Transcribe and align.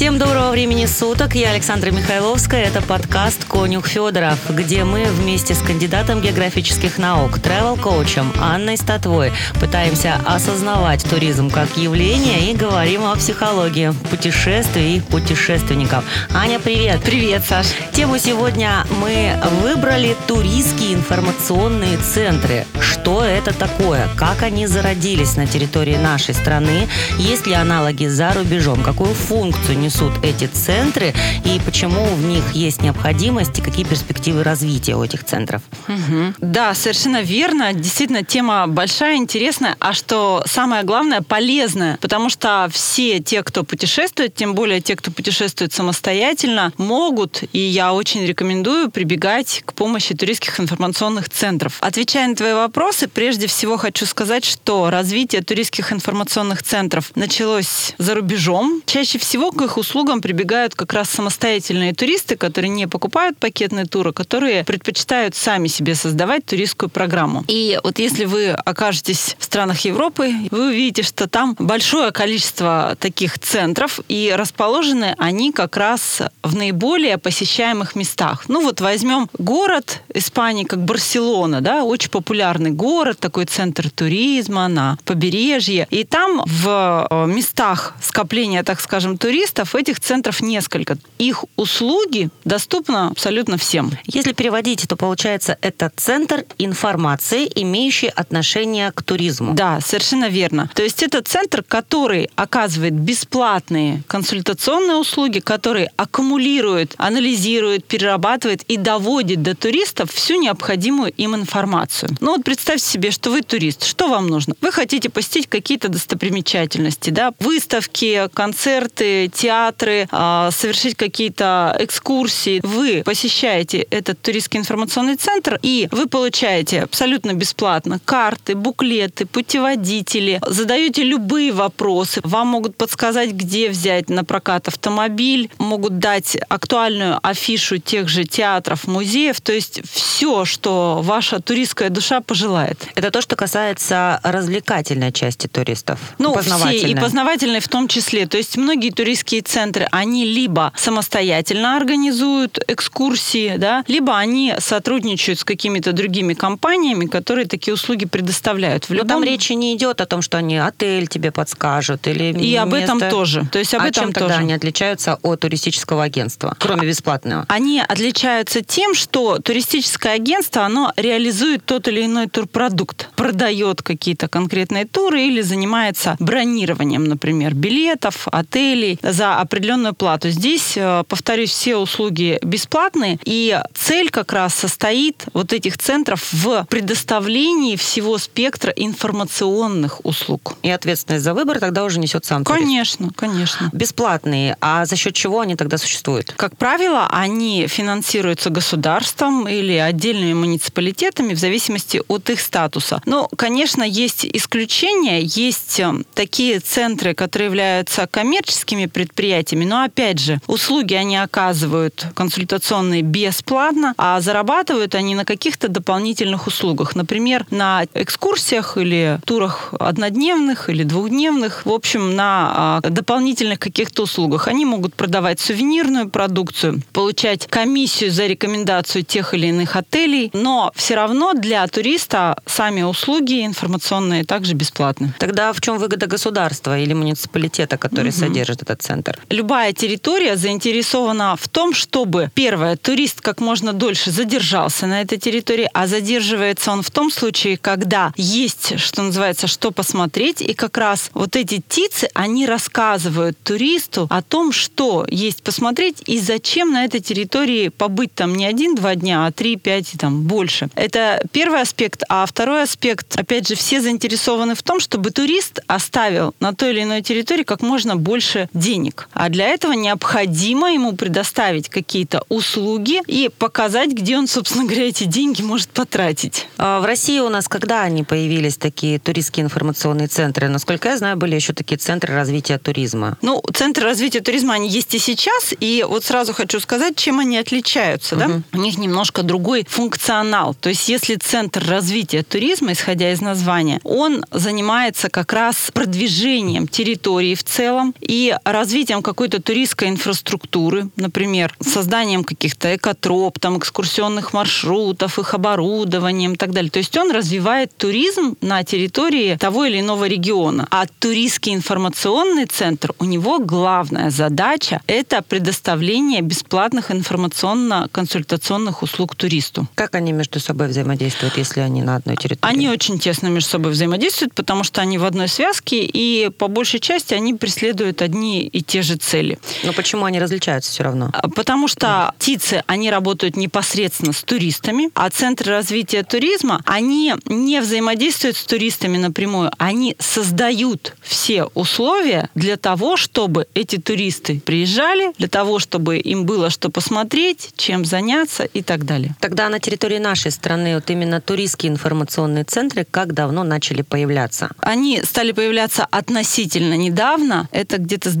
Всем 0.00 0.16
доброго 0.16 0.50
времени 0.50 0.86
суток. 0.86 1.34
Я 1.34 1.50
Александра 1.50 1.90
Михайловская. 1.90 2.64
Это 2.64 2.80
подкаст 2.80 3.44
«Конюх 3.44 3.86
Федоров», 3.86 4.38
где 4.48 4.84
мы 4.84 5.04
вместе 5.04 5.54
с 5.54 5.58
кандидатом 5.58 6.22
географических 6.22 6.96
наук, 6.96 7.36
travel-коучем 7.36 8.32
Анной 8.40 8.78
Статвой 8.78 9.30
пытаемся 9.60 10.14
осознавать 10.24 11.04
туризм 11.04 11.50
как 11.50 11.76
явление 11.76 12.50
и 12.50 12.56
говорим 12.56 13.04
о 13.04 13.14
психологии 13.14 13.92
путешествий 14.08 14.96
и 14.96 15.00
путешественников. 15.00 16.02
Аня, 16.32 16.60
привет. 16.60 17.02
Привет, 17.02 17.42
Саш. 17.46 17.66
Тему 17.92 18.16
сегодня 18.16 18.86
мы 19.02 19.34
выбрали 19.60 20.16
туристские 20.26 20.94
информационные 20.94 21.98
центры. 21.98 22.64
Что 22.80 23.22
это 23.22 23.52
такое? 23.52 24.08
Как 24.16 24.42
они 24.42 24.66
зародились 24.66 25.36
на 25.36 25.46
территории 25.46 25.96
нашей 25.96 26.32
страны? 26.32 26.88
Есть 27.18 27.46
ли 27.46 27.52
аналоги 27.52 28.06
за 28.06 28.32
рубежом? 28.32 28.82
Какую 28.82 29.12
функцию 29.12 29.78
несут 29.90 30.12
эти 30.22 30.46
центры 30.46 31.12
и 31.44 31.60
почему 31.64 32.04
в 32.04 32.22
них 32.22 32.44
есть 32.52 32.80
необходимость 32.80 33.58
и 33.58 33.62
какие 33.62 33.84
перспективы 33.84 34.44
развития 34.44 34.94
у 34.94 35.02
этих 35.02 35.24
центров. 35.24 35.62
Угу. 35.88 36.34
Да, 36.38 36.74
совершенно 36.74 37.22
верно. 37.22 37.72
Действительно, 37.72 38.22
тема 38.22 38.68
большая, 38.68 39.16
интересная, 39.16 39.74
а 39.80 39.92
что 39.92 40.44
самое 40.46 40.84
главное, 40.84 41.22
полезная, 41.22 41.98
потому 42.00 42.30
что 42.30 42.68
все 42.70 43.18
те, 43.18 43.42
кто 43.42 43.64
путешествует, 43.64 44.32
тем 44.32 44.54
более 44.54 44.80
те, 44.80 44.94
кто 44.94 45.10
путешествует 45.10 45.72
самостоятельно, 45.72 46.72
могут, 46.76 47.42
и 47.52 47.58
я 47.58 47.92
очень 47.92 48.24
рекомендую, 48.24 48.92
прибегать 48.92 49.62
к 49.64 49.72
помощи 49.72 50.14
туристских 50.14 50.60
информационных 50.60 51.28
центров. 51.28 51.78
Отвечая 51.80 52.28
на 52.28 52.36
твои 52.36 52.52
вопросы, 52.52 53.08
прежде 53.08 53.48
всего 53.48 53.76
хочу 53.76 54.06
сказать, 54.06 54.44
что 54.44 54.88
развитие 54.88 55.42
туристских 55.42 55.92
информационных 55.92 56.62
центров 56.62 57.10
началось 57.16 57.94
за 57.98 58.14
рубежом. 58.14 58.82
Чаще 58.86 59.18
всего 59.18 59.50
к 59.50 59.60
их 59.62 59.79
услугам 59.80 60.20
прибегают 60.20 60.74
как 60.74 60.92
раз 60.92 61.10
самостоятельные 61.10 61.92
туристы, 61.94 62.36
которые 62.36 62.70
не 62.70 62.86
покупают 62.86 63.38
пакетные 63.38 63.86
туры, 63.86 64.12
которые 64.12 64.64
предпочитают 64.64 65.34
сами 65.34 65.68
себе 65.68 65.94
создавать 65.94 66.44
туристскую 66.46 66.88
программу. 66.88 67.44
И 67.48 67.78
вот 67.82 67.98
если 67.98 68.24
вы 68.24 68.50
окажетесь 68.50 69.36
в 69.38 69.44
странах 69.44 69.80
Европы, 69.80 70.32
вы 70.50 70.68
увидите, 70.68 71.02
что 71.02 71.28
там 71.28 71.56
большое 71.58 72.12
количество 72.12 72.96
таких 73.00 73.38
центров, 73.38 74.00
и 74.08 74.32
расположены 74.36 75.14
они 75.18 75.52
как 75.52 75.76
раз 75.76 76.22
в 76.42 76.54
наиболее 76.54 77.18
посещаемых 77.18 77.96
местах. 77.96 78.44
Ну 78.48 78.62
вот 78.62 78.80
возьмем 78.80 79.28
город 79.38 80.02
Испании, 80.14 80.64
как 80.64 80.84
Барселона, 80.84 81.60
да, 81.60 81.84
очень 81.84 82.10
популярный 82.10 82.70
город, 82.70 83.18
такой 83.18 83.46
центр 83.46 83.90
туризма 83.90 84.68
на 84.68 84.98
побережье. 85.04 85.86
И 85.90 86.04
там 86.04 86.42
в 86.46 87.06
э, 87.10 87.26
местах 87.26 87.94
скопления, 88.02 88.62
так 88.62 88.80
скажем, 88.80 89.18
туристов 89.18 89.69
центров, 89.70 89.74
этих 89.74 90.00
центров 90.00 90.42
несколько. 90.42 90.96
Их 91.18 91.44
услуги 91.56 92.30
доступны 92.44 93.08
абсолютно 93.10 93.56
всем. 93.56 93.90
Если 94.06 94.32
переводить, 94.32 94.86
то 94.88 94.96
получается 94.96 95.56
это 95.62 95.90
центр 95.96 96.44
информации, 96.58 97.50
имеющий 97.54 98.08
отношение 98.08 98.92
к 98.92 99.02
туризму. 99.02 99.54
Да, 99.54 99.80
совершенно 99.80 100.28
верно. 100.28 100.68
То 100.74 100.82
есть 100.82 101.02
это 101.02 101.22
центр, 101.22 101.62
который 101.62 102.30
оказывает 102.36 102.94
бесплатные 102.94 104.02
консультационные 104.06 104.96
услуги, 104.96 105.40
который 105.40 105.88
аккумулирует, 105.96 106.94
анализирует, 106.98 107.84
перерабатывает 107.84 108.62
и 108.68 108.76
доводит 108.76 109.42
до 109.42 109.54
туристов 109.54 110.10
всю 110.12 110.40
необходимую 110.40 111.12
им 111.12 111.34
информацию. 111.34 112.10
Ну 112.20 112.32
вот 112.32 112.44
представьте 112.44 112.86
себе, 112.86 113.10
что 113.10 113.30
вы 113.30 113.42
турист. 113.42 113.84
Что 113.84 114.08
вам 114.08 114.28
нужно? 114.28 114.54
Вы 114.60 114.72
хотите 114.72 115.08
посетить 115.08 115.46
какие-то 115.46 115.88
достопримечательности, 115.88 117.10
да, 117.10 117.32
выставки, 117.40 118.28
концерты, 118.34 119.28
театры, 119.32 119.59
театры, 119.60 120.08
а, 120.10 120.50
совершить 120.50 120.96
какие-то 120.96 121.76
экскурсии. 121.78 122.60
Вы 122.62 123.02
посещаете 123.04 123.78
этот 123.90 124.20
туристский 124.20 124.58
информационный 124.58 125.16
центр, 125.16 125.58
и 125.62 125.88
вы 125.90 126.06
получаете 126.06 126.82
абсолютно 126.82 127.34
бесплатно 127.34 128.00
карты, 128.04 128.54
буклеты, 128.54 129.26
путеводители, 129.26 130.40
задаете 130.46 131.02
любые 131.02 131.52
вопросы. 131.52 132.20
Вам 132.24 132.48
могут 132.48 132.76
подсказать, 132.76 133.32
где 133.32 133.68
взять 133.68 134.08
на 134.08 134.24
прокат 134.24 134.68
автомобиль, 134.68 135.50
могут 135.58 135.98
дать 135.98 136.36
актуальную 136.48 137.18
афишу 137.22 137.78
тех 137.78 138.08
же 138.08 138.24
театров, 138.24 138.86
музеев. 138.86 139.40
То 139.40 139.52
есть 139.52 139.82
все, 139.92 140.44
что 140.44 141.00
ваша 141.02 141.40
туристская 141.40 141.90
душа 141.90 142.20
пожелает. 142.20 142.86
Это 142.94 143.10
то, 143.10 143.20
что 143.20 143.36
касается 143.36 144.20
развлекательной 144.22 145.12
части 145.12 145.46
туристов. 145.46 145.98
Ну, 146.18 146.36
все, 146.38 146.88
и 146.88 146.94
познавательной 146.94 147.60
в 147.60 147.68
том 147.68 147.88
числе. 147.88 148.26
То 148.26 148.38
есть 148.38 148.56
многие 148.56 148.90
туристские 148.90 149.42
центры, 149.50 149.88
они 149.90 150.24
либо 150.24 150.72
самостоятельно 150.76 151.76
организуют 151.76 152.58
экскурсии, 152.68 153.56
да, 153.56 153.84
либо 153.88 154.16
они 154.16 154.54
сотрудничают 154.58 155.40
с 155.40 155.44
какими-то 155.44 155.92
другими 155.92 156.34
компаниями, 156.34 157.06
которые 157.06 157.46
такие 157.46 157.74
услуги 157.74 158.06
предоставляют. 158.06 158.88
В 158.88 158.92
любом... 158.92 159.08
Но 159.08 159.14
там 159.14 159.24
речи 159.24 159.52
не 159.52 159.74
идет 159.74 160.00
о 160.00 160.06
том, 160.06 160.22
что 160.22 160.38
они 160.38 160.56
отель 160.56 161.08
тебе 161.08 161.32
подскажут 161.32 162.06
или 162.06 162.32
И 162.32 162.32
место... 162.32 162.62
об 162.62 162.74
этом 162.74 163.00
тоже. 163.00 163.46
То 163.50 163.58
есть 163.58 163.74
об 163.74 163.82
а 163.82 163.88
этом 163.88 164.04
чем 164.04 164.12
тоже. 164.12 164.28
тогда 164.28 164.38
они 164.38 164.52
отличаются 164.52 165.18
от 165.22 165.40
туристического 165.40 166.04
агентства, 166.04 166.56
кроме 166.58 166.86
бесплатного? 166.86 167.44
Они 167.48 167.80
отличаются 167.80 168.62
тем, 168.62 168.94
что 168.94 169.38
туристическое 169.38 170.14
агентство, 170.14 170.64
оно 170.64 170.92
реализует 170.96 171.64
тот 171.64 171.88
или 171.88 172.04
иной 172.04 172.28
турпродукт, 172.28 173.08
продает 173.16 173.82
какие-то 173.82 174.28
конкретные 174.28 174.84
туры 174.84 175.22
или 175.22 175.40
занимается 175.40 176.16
бронированием, 176.20 177.04
например, 177.04 177.54
билетов, 177.54 178.28
отелей 178.30 178.98
за 179.02 179.29
определенную 179.38 179.94
плату. 179.94 180.30
Здесь, 180.30 180.74
э, 180.76 181.04
повторюсь, 181.08 181.50
все 181.50 181.76
услуги 181.76 182.38
бесплатные, 182.42 183.18
и 183.24 183.60
цель 183.74 184.10
как 184.10 184.32
раз 184.32 184.54
состоит 184.54 185.26
вот 185.32 185.52
этих 185.52 185.78
центров 185.78 186.32
в 186.32 186.66
предоставлении 186.68 187.76
всего 187.76 188.18
спектра 188.18 188.72
информационных 188.72 190.04
услуг. 190.04 190.56
И 190.62 190.70
ответственность 190.70 191.24
за 191.24 191.34
выбор 191.34 191.60
тогда 191.60 191.84
уже 191.84 191.98
несет 191.98 192.24
сам 192.24 192.44
турист. 192.44 192.62
Конечно, 192.62 193.10
конечно. 193.14 193.70
Бесплатные, 193.72 194.56
а 194.60 194.84
за 194.86 194.96
счет 194.96 195.14
чего 195.14 195.40
они 195.40 195.56
тогда 195.56 195.78
существуют? 195.78 196.32
Как 196.36 196.56
правило, 196.56 197.08
они 197.10 197.66
финансируются 197.66 198.50
государством 198.50 199.48
или 199.48 199.74
отдельными 199.74 200.34
муниципалитетами 200.34 201.34
в 201.34 201.38
зависимости 201.38 202.02
от 202.08 202.30
их 202.30 202.40
статуса. 202.40 203.02
Но, 203.06 203.28
конечно, 203.36 203.82
есть 203.82 204.24
исключения, 204.24 205.20
есть 205.22 205.80
э, 205.80 205.92
такие 206.14 206.60
центры, 206.60 207.14
которые 207.14 207.46
являются 207.46 208.06
коммерческими 208.06 208.86
предприятиями, 208.86 209.19
предприятиями. 209.20 209.64
Но 209.64 209.82
опять 209.82 210.18
же, 210.18 210.40
услуги 210.46 210.94
они 210.94 211.16
оказывают 211.16 212.06
консультационные 212.14 213.02
бесплатно, 213.02 213.94
а 213.98 214.20
зарабатывают 214.20 214.94
они 214.94 215.14
на 215.14 215.24
каких-то 215.24 215.68
дополнительных 215.68 216.46
услугах. 216.46 216.96
Например, 216.96 217.46
на 217.50 217.84
экскурсиях 217.94 218.78
или 218.78 219.20
турах 219.26 219.74
однодневных 219.78 220.70
или 220.70 220.84
двухдневных. 220.84 221.66
В 221.66 221.70
общем, 221.70 222.16
на 222.16 222.80
а, 222.82 222.88
дополнительных 222.88 223.58
каких-то 223.58 224.04
услугах. 224.04 224.48
Они 224.48 224.64
могут 224.64 224.94
продавать 224.94 225.38
сувенирную 225.38 226.08
продукцию, 226.08 226.82
получать 226.92 227.46
комиссию 227.46 228.10
за 228.10 228.26
рекомендацию 228.26 229.04
тех 229.04 229.34
или 229.34 229.48
иных 229.48 229.76
отелей, 229.76 230.30
но 230.32 230.72
все 230.74 230.94
равно 230.94 231.34
для 231.34 231.66
туриста 231.66 232.36
сами 232.46 232.82
услуги 232.82 233.44
информационные 233.44 234.24
также 234.24 234.54
бесплатны. 234.54 235.12
Тогда 235.18 235.52
в 235.52 235.60
чем 235.60 235.78
выгода 235.78 236.06
государства 236.06 236.78
или 236.78 236.94
муниципалитета, 236.94 237.76
который 237.76 238.10
угу. 238.10 238.18
содержит 238.18 238.62
этот 238.62 238.80
центр? 238.82 239.09
Любая 239.28 239.72
территория 239.72 240.36
заинтересована 240.36 241.36
в 241.36 241.48
том, 241.48 241.74
чтобы, 241.74 242.30
первое, 242.34 242.76
турист 242.76 243.20
как 243.20 243.40
можно 243.40 243.72
дольше 243.72 244.10
задержался 244.10 244.86
на 244.86 245.00
этой 245.00 245.18
территории, 245.18 245.68
а 245.72 245.86
задерживается 245.86 246.72
он 246.72 246.82
в 246.82 246.90
том 246.90 247.10
случае, 247.10 247.56
когда 247.56 248.12
есть, 248.16 248.78
что 248.78 249.02
называется, 249.02 249.46
что 249.46 249.70
посмотреть, 249.70 250.40
и 250.40 250.54
как 250.54 250.76
раз 250.78 251.10
вот 251.14 251.36
эти 251.36 251.60
птицы, 251.60 252.08
они 252.14 252.46
рассказывают 252.46 253.38
туристу 253.42 254.06
о 254.10 254.22
том, 254.22 254.52
что 254.52 255.06
есть 255.08 255.42
посмотреть 255.42 256.02
и 256.06 256.18
зачем 256.18 256.72
на 256.72 256.84
этой 256.84 257.00
территории 257.00 257.68
побыть 257.68 258.14
там 258.14 258.34
не 258.34 258.46
один-два 258.46 258.94
дня, 258.94 259.26
а 259.26 259.32
три-пять 259.32 259.94
и 259.94 259.98
там 259.98 260.22
больше. 260.22 260.68
Это 260.74 261.22
первый 261.32 261.60
аспект. 261.60 262.02
А 262.08 262.26
второй 262.26 262.62
аспект, 262.62 263.18
опять 263.18 263.48
же, 263.48 263.54
все 263.54 263.80
заинтересованы 263.80 264.54
в 264.54 264.62
том, 264.62 264.80
чтобы 264.80 265.10
турист 265.10 265.60
оставил 265.66 266.34
на 266.40 266.54
той 266.54 266.70
или 266.70 266.82
иной 266.82 267.02
территории 267.02 267.44
как 267.44 267.62
можно 267.62 267.96
больше 267.96 268.48
денег. 268.52 268.99
А 269.12 269.28
для 269.28 269.48
этого 269.48 269.72
необходимо 269.72 270.72
ему 270.72 270.94
предоставить 270.94 271.68
какие-то 271.68 272.24
услуги 272.28 273.02
и 273.06 273.30
показать, 273.36 273.90
где 273.92 274.16
он, 274.16 274.26
собственно 274.26 274.64
говоря, 274.64 274.88
эти 274.88 275.04
деньги 275.04 275.42
может 275.42 275.68
потратить. 275.70 276.46
А 276.58 276.80
в 276.80 276.84
России 276.84 277.18
у 277.20 277.28
нас 277.28 277.48
когда 277.48 277.82
они 277.82 278.04
появились, 278.04 278.56
такие 278.56 278.98
туристские 278.98 279.44
информационные 279.44 280.08
центры? 280.08 280.48
Насколько 280.48 280.90
я 280.90 280.96
знаю, 280.96 281.16
были 281.16 281.34
еще 281.34 281.52
такие 281.52 281.78
центры 281.78 282.14
развития 282.14 282.58
туризма. 282.58 283.16
Ну, 283.22 283.42
центры 283.54 283.84
развития 283.84 284.20
туризма, 284.20 284.54
они 284.54 284.68
есть 284.68 284.94
и 284.94 284.98
сейчас. 284.98 285.54
И 285.60 285.84
вот 285.88 286.04
сразу 286.04 286.32
хочу 286.32 286.60
сказать, 286.60 286.96
чем 286.96 287.20
они 287.20 287.38
отличаются. 287.38 288.16
Угу. 288.16 288.24
Да? 288.24 288.42
У 288.52 288.58
них 288.58 288.78
немножко 288.78 289.22
другой 289.22 289.64
функционал. 289.68 290.54
То 290.54 290.68
есть 290.68 290.88
если 290.88 291.16
центр 291.16 291.62
развития 291.68 292.22
туризма, 292.22 292.72
исходя 292.72 293.12
из 293.12 293.20
названия, 293.20 293.80
он 293.84 294.24
занимается 294.30 295.08
как 295.10 295.32
раз 295.32 295.70
продвижением 295.72 296.66
территории 296.66 297.34
в 297.34 297.44
целом 297.44 297.94
и 298.00 298.36
развитием 298.44 298.89
какой-то 298.98 299.40
туристской 299.40 299.88
инфраструктуры, 299.88 300.88
например, 300.96 301.54
созданием 301.60 302.24
каких-то 302.24 302.74
экотроп, 302.76 303.38
там, 303.38 303.58
экскурсионных 303.58 304.32
маршрутов, 304.32 305.18
их 305.18 305.34
оборудованием 305.34 306.32
и 306.32 306.36
так 306.36 306.52
далее. 306.52 306.70
То 306.70 306.78
есть 306.78 306.96
он 306.96 307.10
развивает 307.10 307.76
туризм 307.76 308.36
на 308.40 308.64
территории 308.64 309.36
того 309.36 309.64
или 309.64 309.80
иного 309.80 310.06
региона. 310.06 310.66
А 310.70 310.86
туристский 310.98 311.54
информационный 311.54 312.46
центр, 312.46 312.92
у 312.98 313.04
него 313.04 313.38
главная 313.38 314.10
задача– 314.10 314.80
это 314.86 315.22
предоставление 315.22 316.20
бесплатных 316.20 316.90
информационно-консультационных 316.90 318.82
услуг 318.82 319.14
туристу. 319.14 319.68
Как 319.74 319.94
они 319.94 320.12
между 320.12 320.40
собой 320.40 320.68
взаимодействуют, 320.68 321.38
если 321.38 321.60
они 321.60 321.82
на 321.82 321.96
одной 321.96 322.16
территории? 322.16 322.52
Они 322.52 322.68
очень 322.68 322.98
тесно 322.98 323.28
между 323.28 323.50
собой 323.50 323.72
взаимодействуют, 323.72 324.34
потому 324.34 324.64
что 324.64 324.80
они 324.80 324.98
в 324.98 325.04
одной 325.04 325.28
связке, 325.28 325.84
и 325.84 326.30
по 326.30 326.48
большей 326.48 326.80
части 326.80 327.14
они 327.14 327.34
преследуют 327.34 328.02
одни 328.02 328.46
и 328.46 328.62
те 328.62 328.79
же 328.82 328.96
цели. 328.96 329.38
Но 329.64 329.72
почему 329.72 330.04
они 330.04 330.20
различаются 330.20 330.70
все 330.70 330.84
равно? 330.84 331.10
А, 331.12 331.28
потому 331.28 331.68
что 331.68 332.14
ТИЦы, 332.18 332.62
они 332.66 332.90
работают 332.90 333.36
непосредственно 333.36 334.12
с 334.12 334.22
туристами, 334.22 334.90
а 334.94 335.10
центры 335.10 335.52
развития 335.52 336.02
туризма, 336.02 336.60
они 336.64 337.14
не 337.26 337.60
взаимодействуют 337.60 338.36
с 338.36 338.44
туристами 338.44 338.98
напрямую, 338.98 339.50
они 339.58 339.96
создают 339.98 340.94
все 341.02 341.44
условия 341.54 342.28
для 342.34 342.56
того, 342.56 342.96
чтобы 342.96 343.46
эти 343.54 343.76
туристы 343.76 344.40
приезжали, 344.40 345.12
для 345.18 345.28
того, 345.28 345.58
чтобы 345.58 345.98
им 345.98 346.24
было 346.24 346.50
что 346.50 346.70
посмотреть, 346.70 347.50
чем 347.56 347.84
заняться 347.84 348.44
и 348.44 348.62
так 348.62 348.84
далее. 348.84 349.14
Тогда 349.20 349.48
на 349.48 349.60
территории 349.60 349.98
нашей 349.98 350.30
страны 350.30 350.74
вот 350.74 350.90
именно 350.90 351.20
туристские 351.20 351.72
информационные 351.72 352.44
центры 352.44 352.86
как 352.90 353.14
давно 353.14 353.44
начали 353.44 353.82
появляться? 353.82 354.50
Они 354.58 355.02
стали 355.02 355.32
появляться 355.32 355.86
относительно 355.90 356.74
недавно. 356.74 357.48
Это 357.52 357.78
где-то 357.78 358.10
с 358.10 358.14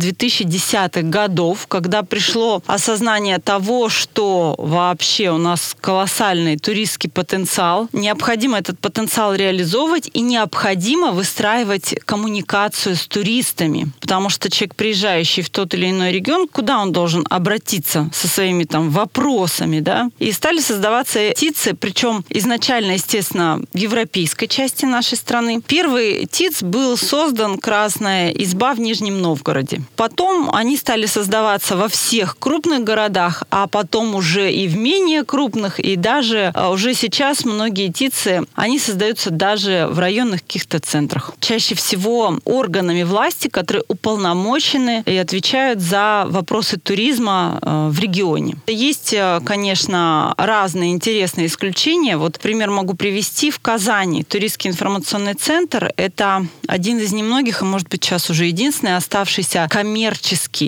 2010-х 0.50 1.02
годов, 1.02 1.66
когда 1.68 2.02
пришло 2.02 2.62
осознание 2.66 3.38
того, 3.38 3.88
что 3.88 4.54
вообще 4.58 5.30
у 5.30 5.38
нас 5.38 5.76
колоссальный 5.80 6.58
туристский 6.58 7.10
потенциал. 7.10 7.88
Необходимо 7.92 8.58
этот 8.58 8.78
потенциал 8.78 9.34
реализовывать 9.34 10.10
и 10.12 10.20
необходимо 10.20 11.12
выстраивать 11.12 11.94
коммуникацию 12.04 12.96
с 12.96 13.06
туристами. 13.06 13.88
Потому 14.00 14.28
что 14.28 14.50
человек, 14.50 14.74
приезжающий 14.74 15.42
в 15.42 15.50
тот 15.50 15.74
или 15.74 15.90
иной 15.90 16.12
регион, 16.12 16.48
куда 16.48 16.78
он 16.80 16.92
должен 16.92 17.26
обратиться 17.30 18.10
со 18.12 18.28
своими 18.28 18.64
там 18.64 18.90
вопросами, 18.90 19.80
да? 19.80 20.10
И 20.18 20.32
стали 20.32 20.60
создаваться 20.60 21.32
ТИЦы, 21.34 21.74
причем 21.74 22.24
изначально, 22.28 22.92
естественно, 22.92 23.60
в 23.72 23.76
европейской 23.76 24.46
части 24.46 24.84
нашей 24.84 25.16
страны. 25.16 25.62
Первый 25.66 26.26
ТИЦ 26.26 26.62
был 26.62 26.96
создан 26.96 27.58
«Красная 27.58 28.30
изба» 28.30 28.74
в 28.74 28.80
Нижнем 28.80 29.20
Новгороде. 29.20 29.82
Потом 29.96 30.39
они 30.52 30.76
стали 30.76 31.06
создаваться 31.06 31.76
во 31.76 31.88
всех 31.88 32.38
крупных 32.38 32.84
городах, 32.84 33.44
а 33.50 33.66
потом 33.66 34.14
уже 34.14 34.52
и 34.52 34.68
в 34.68 34.76
менее 34.76 35.24
крупных, 35.24 35.80
и 35.80 35.96
даже 35.96 36.52
а, 36.54 36.70
уже 36.70 36.94
сейчас 36.94 37.44
многие 37.44 37.92
ТИЦы, 37.92 38.46
они 38.54 38.78
создаются 38.78 39.30
даже 39.30 39.88
в 39.90 39.98
районных 39.98 40.42
каких-то 40.42 40.80
центрах. 40.80 41.32
Чаще 41.40 41.74
всего 41.74 42.38
органами 42.44 43.02
власти, 43.02 43.48
которые 43.48 43.84
уполномочены 43.88 45.02
и 45.06 45.16
отвечают 45.16 45.80
за 45.80 46.24
вопросы 46.28 46.78
туризма 46.78 47.58
э, 47.60 47.88
в 47.90 47.98
регионе. 47.98 48.56
Есть, 48.66 49.12
э, 49.12 49.40
конечно, 49.44 50.34
разные 50.38 50.92
интересные 50.92 51.46
исключения. 51.46 52.16
Вот 52.16 52.38
пример 52.38 52.70
могу 52.70 52.94
привести. 52.94 53.50
В 53.50 53.58
Казани 53.58 54.22
туристский 54.22 54.70
информационный 54.70 55.34
центр– 55.34 55.92
это 55.96 56.46
один 56.66 56.98
из 56.98 57.12
немногих, 57.12 57.62
и, 57.62 57.64
может 57.64 57.88
быть, 57.88 58.04
сейчас 58.04 58.30
уже 58.30 58.46
единственный 58.46 58.96
оставшийся 58.96 59.66
коммерческий 59.70 60.19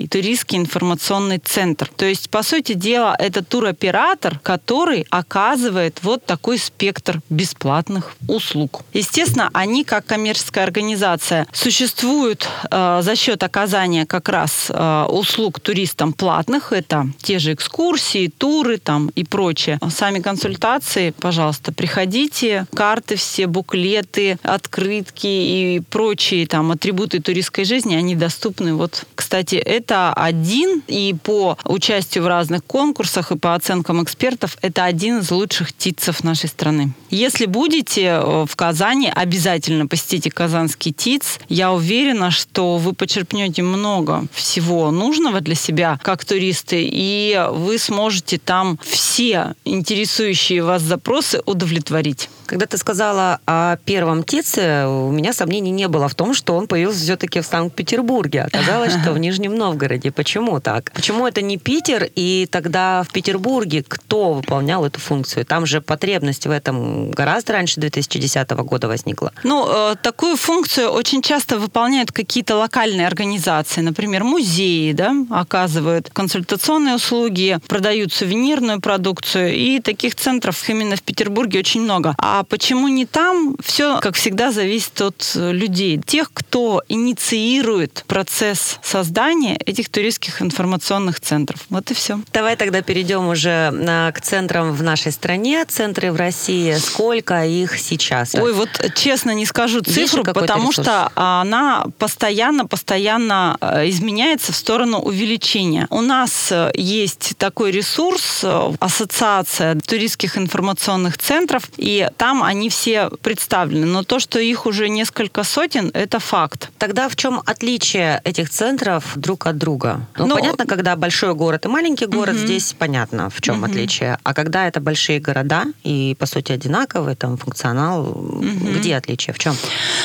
туристский 0.09 0.57
информационный 0.57 1.39
центр. 1.39 1.89
То 1.95 2.05
есть, 2.05 2.29
по 2.29 2.43
сути 2.43 2.73
дела, 2.73 3.15
это 3.17 3.43
туроператор, 3.43 4.39
который 4.39 5.05
оказывает 5.09 5.99
вот 6.01 6.25
такой 6.25 6.57
спектр 6.57 7.21
бесплатных 7.29 8.15
услуг. 8.27 8.81
Естественно, 8.93 9.49
они, 9.53 9.83
как 9.83 10.05
коммерческая 10.05 10.63
организация, 10.63 11.47
существуют 11.51 12.47
э, 12.69 13.01
за 13.03 13.15
счет 13.15 13.43
оказания 13.43 14.05
как 14.05 14.29
раз 14.29 14.67
э, 14.69 15.05
услуг 15.09 15.59
туристам 15.59 16.13
платных. 16.13 16.71
Это 16.71 17.07
те 17.21 17.39
же 17.39 17.53
экскурсии, 17.53 18.31
туры 18.37 18.77
там 18.77 19.09
и 19.15 19.23
прочее. 19.23 19.79
Сами 19.89 20.19
консультации, 20.19 21.11
пожалуйста, 21.11 21.71
приходите. 21.71 22.65
Карты 22.73 23.15
все, 23.15 23.47
буклеты, 23.47 24.37
открытки 24.43 25.27
и 25.27 25.81
прочие 25.89 26.47
там 26.47 26.71
атрибуты 26.71 27.19
туристской 27.19 27.65
жизни, 27.65 27.95
они 27.95 28.15
доступны. 28.15 28.73
Вот, 28.73 29.05
кстати, 29.15 29.42
это 29.51 30.13
один 30.13 30.81
и 30.87 31.15
по 31.21 31.57
участию 31.65 32.23
в 32.23 32.27
разных 32.27 32.63
конкурсах 32.63 33.31
и 33.31 33.37
по 33.37 33.55
оценкам 33.55 34.03
экспертов, 34.03 34.57
это 34.61 34.85
один 34.85 35.19
из 35.19 35.31
лучших 35.31 35.73
ТИЦов 35.73 36.23
нашей 36.23 36.49
страны. 36.49 36.93
Если 37.09 37.45
будете 37.45 38.01
э, 38.03 38.45
в 38.47 38.55
Казани, 38.55 39.11
обязательно 39.13 39.87
посетите 39.87 40.31
Казанский 40.31 40.93
ТИЦ. 40.93 41.39
Я 41.49 41.71
уверена, 41.71 42.31
что 42.31 42.77
вы 42.77 42.93
почерпнете 42.93 43.61
много 43.61 44.25
всего 44.31 44.91
нужного 44.91 45.41
для 45.41 45.55
себя, 45.55 45.99
как 46.01 46.25
туристы, 46.25 46.87
и 46.89 47.45
вы 47.51 47.77
сможете 47.77 48.37
там 48.37 48.79
все 48.83 49.55
интересующие 49.65 50.63
вас 50.63 50.81
запросы 50.81 51.41
удовлетворить. 51.45 52.29
Когда 52.45 52.65
ты 52.65 52.77
сказала 52.77 53.39
о 53.45 53.77
первом 53.77 54.23
ТИЦе, 54.23 54.85
у 54.85 55.11
меня 55.11 55.33
сомнений 55.33 55.71
не 55.71 55.87
было 55.87 56.07
в 56.07 56.15
том, 56.15 56.33
что 56.33 56.55
он 56.55 56.67
появился 56.67 56.99
все-таки 56.99 57.41
в 57.41 57.45
Санкт-Петербурге. 57.45 58.43
Оказалось, 58.43 58.93
что 58.93 59.13
в 59.13 59.17
Нижнем 59.23 59.55
Новгороде. 59.55 60.11
Почему 60.11 60.59
так? 60.59 60.91
Почему 60.93 61.27
это 61.27 61.41
не 61.41 61.57
Питер? 61.57 62.09
И 62.15 62.47
тогда 62.51 63.03
в 63.03 63.11
Петербурге 63.11 63.83
кто 63.87 64.33
выполнял 64.33 64.85
эту 64.85 64.99
функцию? 64.99 65.45
Там 65.45 65.65
же 65.65 65.81
потребность 65.81 66.45
в 66.45 66.51
этом 66.51 67.11
гораздо 67.11 67.53
раньше 67.53 67.79
2010 67.79 68.49
года 68.51 68.87
возникла. 68.87 69.31
Ну, 69.43 69.67
э, 69.67 69.95
такую 70.01 70.35
функцию 70.35 70.89
очень 70.89 71.21
часто 71.21 71.57
выполняют 71.57 72.11
какие-то 72.11 72.55
локальные 72.55 73.07
организации. 73.07 73.81
Например, 73.81 74.23
музеи 74.23 74.91
да, 74.93 75.13
оказывают 75.29 76.09
консультационные 76.11 76.95
услуги, 76.95 77.59
продают 77.67 78.13
сувенирную 78.13 78.81
продукцию. 78.81 79.53
И 79.53 79.79
таких 79.79 80.15
центров 80.15 80.69
именно 80.69 80.95
в 80.95 81.03
Петербурге 81.03 81.59
очень 81.59 81.81
много. 81.81 82.15
А 82.17 82.32
а 82.35 82.43
почему 82.43 82.87
не 82.87 83.05
там? 83.05 83.55
Все, 83.63 83.99
как 83.99 84.15
всегда, 84.15 84.51
зависит 84.51 84.99
от 85.01 85.33
э, 85.35 85.51
людей. 85.51 86.01
Тех, 86.03 86.31
кто 86.33 86.81
инициирует 86.89 88.05
процесс 88.07 88.79
создания 88.81 89.55
этих 89.57 89.87
туристских 89.87 90.41
информационных 90.41 91.19
центров. 91.19 91.59
Вот 91.69 91.91
и 91.91 91.93
все. 91.93 92.19
Давай 92.33 92.55
тогда 92.55 92.81
перейдем 92.81 93.27
уже 93.27 93.69
на, 93.69 94.11
к 94.11 94.19
центрам 94.19 94.73
в 94.73 94.81
нашей 94.81 95.11
стране. 95.11 95.63
Центры 95.67 96.11
в 96.11 96.15
России. 96.15 96.73
Сколько 96.73 97.45
их 97.45 97.77
сейчас? 97.77 98.33
Ой, 98.33 98.51
вот 98.53 98.69
честно 98.95 99.29
не 99.35 99.45
скажу 99.45 99.81
цифру, 99.81 100.23
потому 100.23 100.71
ресурс? 100.71 100.87
что 100.87 101.11
она 101.13 101.85
постоянно-постоянно 101.99 103.57
э, 103.61 103.89
изменяется 103.89 104.53
в 104.53 104.55
сторону 104.55 104.97
увеличения. 104.97 105.85
У 105.91 106.01
нас 106.01 106.51
э, 106.51 106.71
есть 106.73 107.33
такой 107.37 107.69
ресурс, 107.69 108.43
ассоциация 108.79 109.75
туристских 109.75 110.35
информационных 110.35 111.19
центров, 111.19 111.69
и 111.77 112.09
там 112.23 112.41
они 112.41 112.69
все 112.69 113.09
представлены. 113.21 113.85
Но 113.85 114.03
то, 114.03 114.17
что 114.17 114.39
их 114.39 114.65
уже 114.65 114.87
несколько 114.87 115.43
сотен, 115.43 115.91
это 115.93 116.19
факт. 116.19 116.69
Тогда 116.77 117.09
в 117.09 117.17
чем 117.17 117.41
отличие 117.45 118.21
этих 118.23 118.49
центров 118.49 119.11
друг 119.15 119.45
от 119.45 119.57
друга? 119.57 120.07
Ну, 120.17 120.27
ну 120.27 120.35
понятно, 120.35 120.65
когда 120.65 120.95
большой 120.95 121.33
город 121.35 121.65
и 121.65 121.67
маленький 121.67 122.05
город, 122.05 122.35
угу. 122.35 122.45
здесь 122.45 122.75
понятно, 122.79 123.29
в 123.29 123.41
чем 123.41 123.57
угу. 123.57 123.65
отличие. 123.65 124.19
А 124.23 124.33
когда 124.33 124.69
это 124.69 124.79
большие 124.79 125.19
города 125.19 125.65
и, 125.83 126.15
по 126.17 126.25
сути, 126.25 126.53
одинаковый 126.53 127.15
там 127.15 127.35
функционал, 127.35 128.11
угу. 128.11 128.41
где 128.77 128.95
отличие, 128.95 129.33
в 129.33 129.39
чем? 129.39 129.57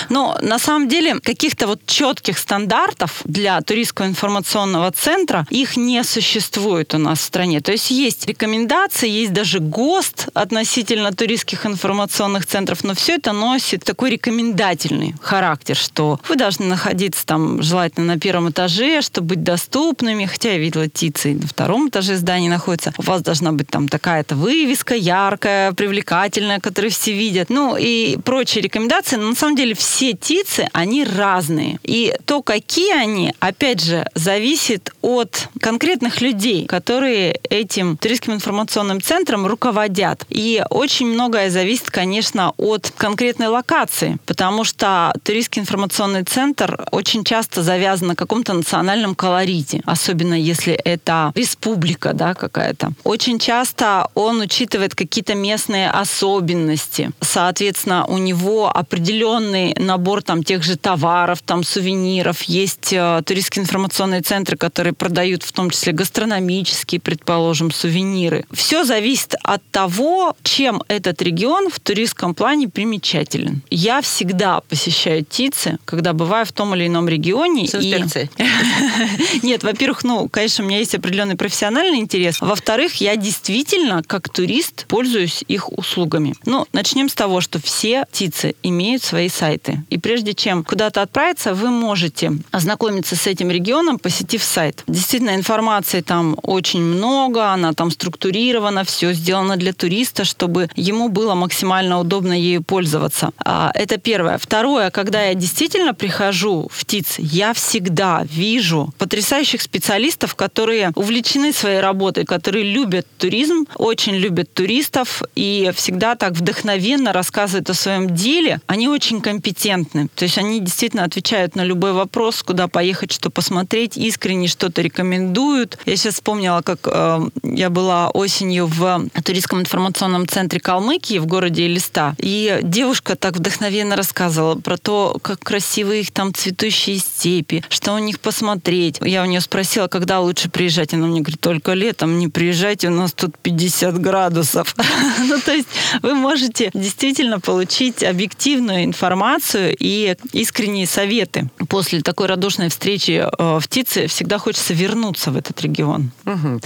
Ну, 0.08 0.34
на 0.42 0.58
самом 0.58 0.88
деле, 0.88 1.20
каких-то 1.20 1.68
вот 1.68 1.86
четких 1.86 2.36
стандартов 2.38 3.20
для 3.26 3.60
туристского 3.60 4.06
информационного 4.06 4.90
центра 4.90 5.46
их 5.50 5.76
не 5.76 6.02
существует 6.02 6.94
у 6.94 6.98
нас 6.98 7.20
в 7.20 7.22
стране. 7.22 7.60
То 7.60 7.70
есть 7.70 7.92
есть 7.92 8.26
рекомендации, 8.26 9.08
есть 9.08 9.32
даже 9.32 9.60
ГОСТ 9.60 10.30
относительно 10.34 11.12
туристских 11.12 11.64
информационных 11.64 12.07
информационных 12.08 12.46
центров, 12.46 12.84
но 12.84 12.94
все 12.94 13.16
это 13.16 13.32
носит 13.32 13.84
такой 13.84 14.10
рекомендательный 14.10 15.14
характер, 15.20 15.76
что 15.76 16.18
вы 16.28 16.36
должны 16.36 16.64
находиться 16.66 17.26
там 17.26 17.62
желательно 17.62 18.14
на 18.14 18.18
первом 18.18 18.50
этаже, 18.50 19.02
чтобы 19.02 19.28
быть 19.28 19.42
доступными, 19.42 20.24
хотя 20.24 20.52
я 20.52 20.58
видела 20.58 20.88
ТИЦы 20.88 21.34
на 21.34 21.46
втором 21.46 21.88
этаже 21.88 22.16
здания 22.16 22.48
находится. 22.48 22.94
У 22.96 23.02
вас 23.02 23.20
должна 23.22 23.52
быть 23.52 23.68
там 23.68 23.88
такая-то 23.88 24.36
вывеска 24.36 24.94
яркая, 24.94 25.72
привлекательная, 25.72 26.60
которую 26.60 26.90
все 26.90 27.12
видят. 27.12 27.50
Ну 27.50 27.76
и 27.78 28.16
прочие 28.24 28.62
рекомендации. 28.62 29.16
Но 29.16 29.28
на 29.28 29.34
самом 29.34 29.56
деле 29.56 29.74
все 29.74 30.14
ТИЦы, 30.14 30.68
они 30.72 31.04
разные. 31.04 31.78
И 31.82 32.14
то, 32.24 32.42
какие 32.42 32.94
они, 32.94 33.34
опять 33.38 33.84
же, 33.84 34.06
зависит 34.14 34.92
от 35.02 35.48
конкретных 35.60 36.22
людей, 36.22 36.66
которые 36.66 37.38
этим 37.50 37.96
туристским 37.98 38.32
информационным 38.32 39.02
центром 39.02 39.46
руководят. 39.46 40.24
И 40.30 40.62
очень 40.70 41.06
многое 41.06 41.50
зависит, 41.50 41.90
конечно, 41.98 42.52
от 42.58 42.92
конкретной 42.96 43.48
локации, 43.48 44.18
потому 44.24 44.62
что 44.62 45.12
туристский 45.24 45.60
информационный 45.60 46.22
центр 46.22 46.86
очень 46.92 47.24
часто 47.24 47.64
завязан 47.64 48.06
на 48.06 48.14
каком-то 48.14 48.52
национальном 48.52 49.16
колорите, 49.16 49.82
особенно 49.84 50.34
если 50.34 50.74
это 50.74 51.32
республика 51.34 52.12
да, 52.12 52.34
какая-то. 52.34 52.92
Очень 53.02 53.40
часто 53.40 54.10
он 54.14 54.40
учитывает 54.40 54.94
какие-то 54.94 55.34
местные 55.34 55.90
особенности. 55.90 57.10
Соответственно, 57.20 58.06
у 58.06 58.18
него 58.18 58.70
определенный 58.72 59.74
набор 59.76 60.22
там 60.22 60.44
тех 60.44 60.62
же 60.62 60.76
товаров, 60.76 61.42
там 61.42 61.64
сувениров. 61.64 62.42
Есть 62.42 62.92
э, 62.92 63.22
туристские 63.26 63.64
информационные 63.64 64.20
центры, 64.20 64.56
которые 64.56 64.92
продают 64.92 65.42
в 65.42 65.50
том 65.50 65.70
числе 65.70 65.92
гастрономические, 65.92 67.00
предположим, 67.00 67.72
сувениры. 67.72 68.44
Все 68.52 68.84
зависит 68.84 69.34
от 69.42 69.68
того, 69.72 70.36
чем 70.44 70.84
этот 70.86 71.20
регион 71.22 71.70
в 71.70 71.80
туристском 71.88 72.34
плане 72.34 72.68
примечателен. 72.68 73.62
Я 73.70 74.02
всегда 74.02 74.60
посещаю 74.60 75.24
ТИЦы, 75.24 75.78
когда 75.86 76.12
бываю 76.12 76.44
в 76.44 76.52
том 76.52 76.74
или 76.74 76.86
ином 76.86 77.08
регионе. 77.08 77.66
С 77.66 77.76
инспекцией. 77.76 78.30
И... 78.36 79.40
Нет, 79.46 79.62
во-первых, 79.62 80.04
ну, 80.04 80.28
конечно, 80.28 80.62
у 80.64 80.68
меня 80.68 80.80
есть 80.80 80.94
определенный 80.94 81.36
профессиональный 81.36 81.98
интерес. 81.98 82.42
Во-вторых, 82.42 82.96
я 82.96 83.16
действительно, 83.16 84.02
как 84.06 84.28
турист, 84.28 84.84
пользуюсь 84.86 85.42
их 85.48 85.72
услугами. 85.78 86.34
Ну, 86.44 86.66
начнем 86.74 87.08
с 87.08 87.14
того, 87.14 87.40
что 87.40 87.58
все 87.58 88.04
ТИЦы 88.12 88.54
имеют 88.62 89.02
свои 89.02 89.30
сайты. 89.30 89.82
И 89.88 89.96
прежде 89.96 90.34
чем 90.34 90.64
куда-то 90.64 91.00
отправиться, 91.00 91.54
вы 91.54 91.70
можете 91.70 92.32
ознакомиться 92.50 93.16
с 93.16 93.26
этим 93.26 93.50
регионом, 93.50 93.98
посетив 93.98 94.42
сайт. 94.42 94.84
Действительно, 94.86 95.34
информации 95.34 96.02
там 96.02 96.36
очень 96.42 96.82
много, 96.82 97.50
она 97.50 97.72
там 97.72 97.90
структурирована, 97.90 98.84
все 98.84 99.14
сделано 99.14 99.56
для 99.56 99.72
туриста, 99.72 100.24
чтобы 100.24 100.68
ему 100.76 101.08
было 101.08 101.34
максимально 101.34 101.77
удобно 102.00 102.32
ею 102.32 102.62
пользоваться. 102.62 103.30
А, 103.44 103.70
это 103.74 103.98
первое. 103.98 104.38
Второе, 104.38 104.90
когда 104.90 105.22
я 105.22 105.34
действительно 105.34 105.94
прихожу 105.94 106.68
в 106.70 106.84
ТИЦ, 106.84 107.16
я 107.18 107.52
всегда 107.52 108.22
вижу 108.24 108.92
потрясающих 108.98 109.62
специалистов, 109.62 110.34
которые 110.34 110.92
увлечены 110.94 111.52
своей 111.52 111.80
работой, 111.80 112.24
которые 112.24 112.64
любят 112.64 113.06
туризм, 113.18 113.66
очень 113.76 114.16
любят 114.16 114.52
туристов 114.52 115.22
и 115.34 115.70
всегда 115.74 116.14
так 116.14 116.32
вдохновенно 116.32 117.12
рассказывают 117.12 117.70
о 117.70 117.74
своем 117.74 118.14
деле. 118.14 118.60
Они 118.66 118.88
очень 118.88 119.20
компетентны. 119.20 120.08
То 120.14 120.24
есть 120.24 120.38
они 120.38 120.60
действительно 120.60 121.04
отвечают 121.04 121.56
на 121.56 121.64
любой 121.64 121.92
вопрос, 121.92 122.42
куда 122.42 122.68
поехать, 122.68 123.12
что 123.12 123.30
посмотреть, 123.30 123.96
искренне 123.96 124.48
что-то 124.48 124.82
рекомендуют. 124.82 125.78
Я 125.86 125.96
сейчас 125.96 126.14
вспомнила, 126.14 126.62
как 126.62 126.80
э, 126.86 127.28
я 127.42 127.70
была 127.70 128.10
осенью 128.10 128.66
в 128.66 129.08
туристском 129.24 129.60
информационном 129.60 130.26
центре 130.26 130.60
Калмыкии 130.60 131.18
в 131.18 131.26
городе 131.26 131.67
Элиста. 131.68 132.14
И 132.18 132.58
девушка 132.62 133.16
так 133.16 133.36
вдохновенно 133.36 133.96
рассказывала 133.96 134.56
про 134.56 134.76
то, 134.76 135.18
как 135.22 135.40
красивые 135.40 136.00
их 136.00 136.10
там 136.10 136.34
цветущие 136.34 136.98
степи, 136.98 137.62
что 137.68 137.94
у 137.94 137.98
них 137.98 138.20
посмотреть. 138.20 138.98
Я 139.02 139.22
у 139.22 139.26
нее 139.26 139.40
спросила, 139.40 139.86
когда 139.86 140.20
лучше 140.20 140.48
приезжать. 140.50 140.94
Она 140.94 141.06
мне 141.06 141.20
говорит, 141.20 141.40
только 141.40 141.74
летом 141.74 142.18
не 142.18 142.28
приезжайте, 142.28 142.88
у 142.88 142.92
нас 142.92 143.12
тут 143.12 143.38
50 143.38 144.00
градусов. 144.00 144.74
ну, 145.28 145.38
то 145.40 145.52
есть 145.52 145.68
вы 146.02 146.14
можете 146.14 146.70
действительно 146.74 147.40
получить 147.40 148.02
объективную 148.02 148.84
информацию 148.84 149.76
и 149.78 150.16
искренние 150.32 150.86
советы. 150.86 151.50
После 151.68 152.00
такой 152.00 152.26
радушной 152.26 152.68
встречи 152.68 153.24
э, 153.26 153.58
в 153.58 153.68
ТИЦе 153.68 154.06
всегда 154.06 154.38
хочется 154.38 154.74
вернуться 154.74 155.30
в 155.30 155.36
этот 155.36 155.60
регион. 155.60 156.10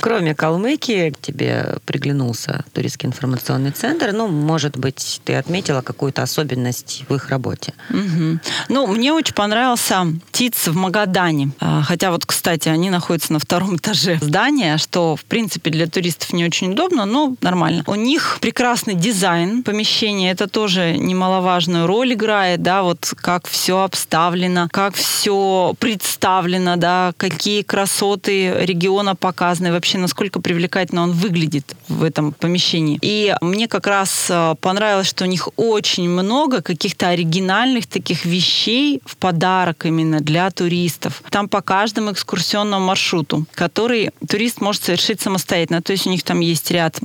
Кроме 0.01 0.35
Калмыкии, 0.35 1.15
тебе 1.21 1.79
приглянулся 1.85 2.65
туристский 2.73 3.09
информационный 3.09 3.71
центр. 3.71 4.13
Ну, 4.13 4.29
может 4.29 4.77
быть, 4.83 5.21
ты 5.25 5.35
отметила 5.35 5.81
какую-то 5.81 6.23
особенность 6.23 7.05
в 7.09 7.15
их 7.15 7.31
работе? 7.31 7.73
Угу. 7.91 8.39
Ну, 8.69 8.87
мне 8.87 9.13
очень 9.13 9.35
понравился 9.35 10.07
ТИЦ 10.33 10.69
в 10.69 10.77
Магадане. 10.77 11.53
А, 11.61 11.83
хотя 11.83 12.11
вот, 12.11 12.27
кстати, 12.27 12.69
они 12.69 12.91
находятся 12.91 13.33
на 13.33 13.39
втором 13.39 13.77
этаже 13.77 14.19
здания, 14.21 14.77
что, 14.77 15.17
в 15.17 15.25
принципе, 15.25 15.71
для 15.71 15.87
туристов 15.87 16.33
не 16.33 16.45
очень 16.45 16.73
удобно, 16.73 17.07
но 17.07 17.35
нормально. 17.41 17.85
У 17.87 17.95
них 17.95 18.39
прекрасный 18.41 18.95
дизайн 18.95 19.63
помещения. 19.63 20.31
Это 20.31 20.49
тоже 20.49 20.97
немаловажную 20.99 21.87
роль 21.87 22.13
играет, 22.13 22.63
да, 22.63 22.83
вот 22.83 23.13
как 23.17 23.49
все 23.49 23.83
обставлено, 23.83 24.69
как 24.71 24.95
все 24.95 25.75
представлено, 25.79 26.77
да, 26.77 27.13
какие 27.17 27.63
красоты 27.63 28.53
региона 28.65 29.15
показаны, 29.15 29.73
вообще 29.73 29.99
насколько 29.99 30.41
привлекательно 30.41 31.03
он 31.03 31.13
выглядит 31.13 31.75
в 31.89 32.03
этом 32.03 32.33
помещении. 32.33 32.99
И 33.03 33.35
мне 33.41 33.69
как 33.69 33.87
раз 33.87 34.27
э, 34.29 34.55
понравилось, 34.73 35.07
что 35.07 35.25
у 35.25 35.27
них 35.27 35.51
очень 35.57 36.09
много 36.09 36.63
каких-то 36.63 37.09
оригинальных 37.09 37.87
таких 37.87 38.25
вещей 38.25 39.03
в 39.05 39.19
подарок 39.19 39.85
именно 39.85 40.21
для 40.21 40.51
туристов. 40.51 41.23
Там 41.29 41.47
по 41.47 41.61
каждому 41.61 42.13
экскурсионному 42.13 42.87
маршруту, 42.87 43.45
который 43.55 44.13
турист 44.27 44.63
может 44.63 44.83
совершить 44.83 45.21
самостоятельно. 45.21 45.83
То 45.83 45.93
есть 45.93 46.07
у 46.07 46.11
них 46.11 46.23
там 46.23 46.41
есть 46.41 46.71
ряд 46.71 46.99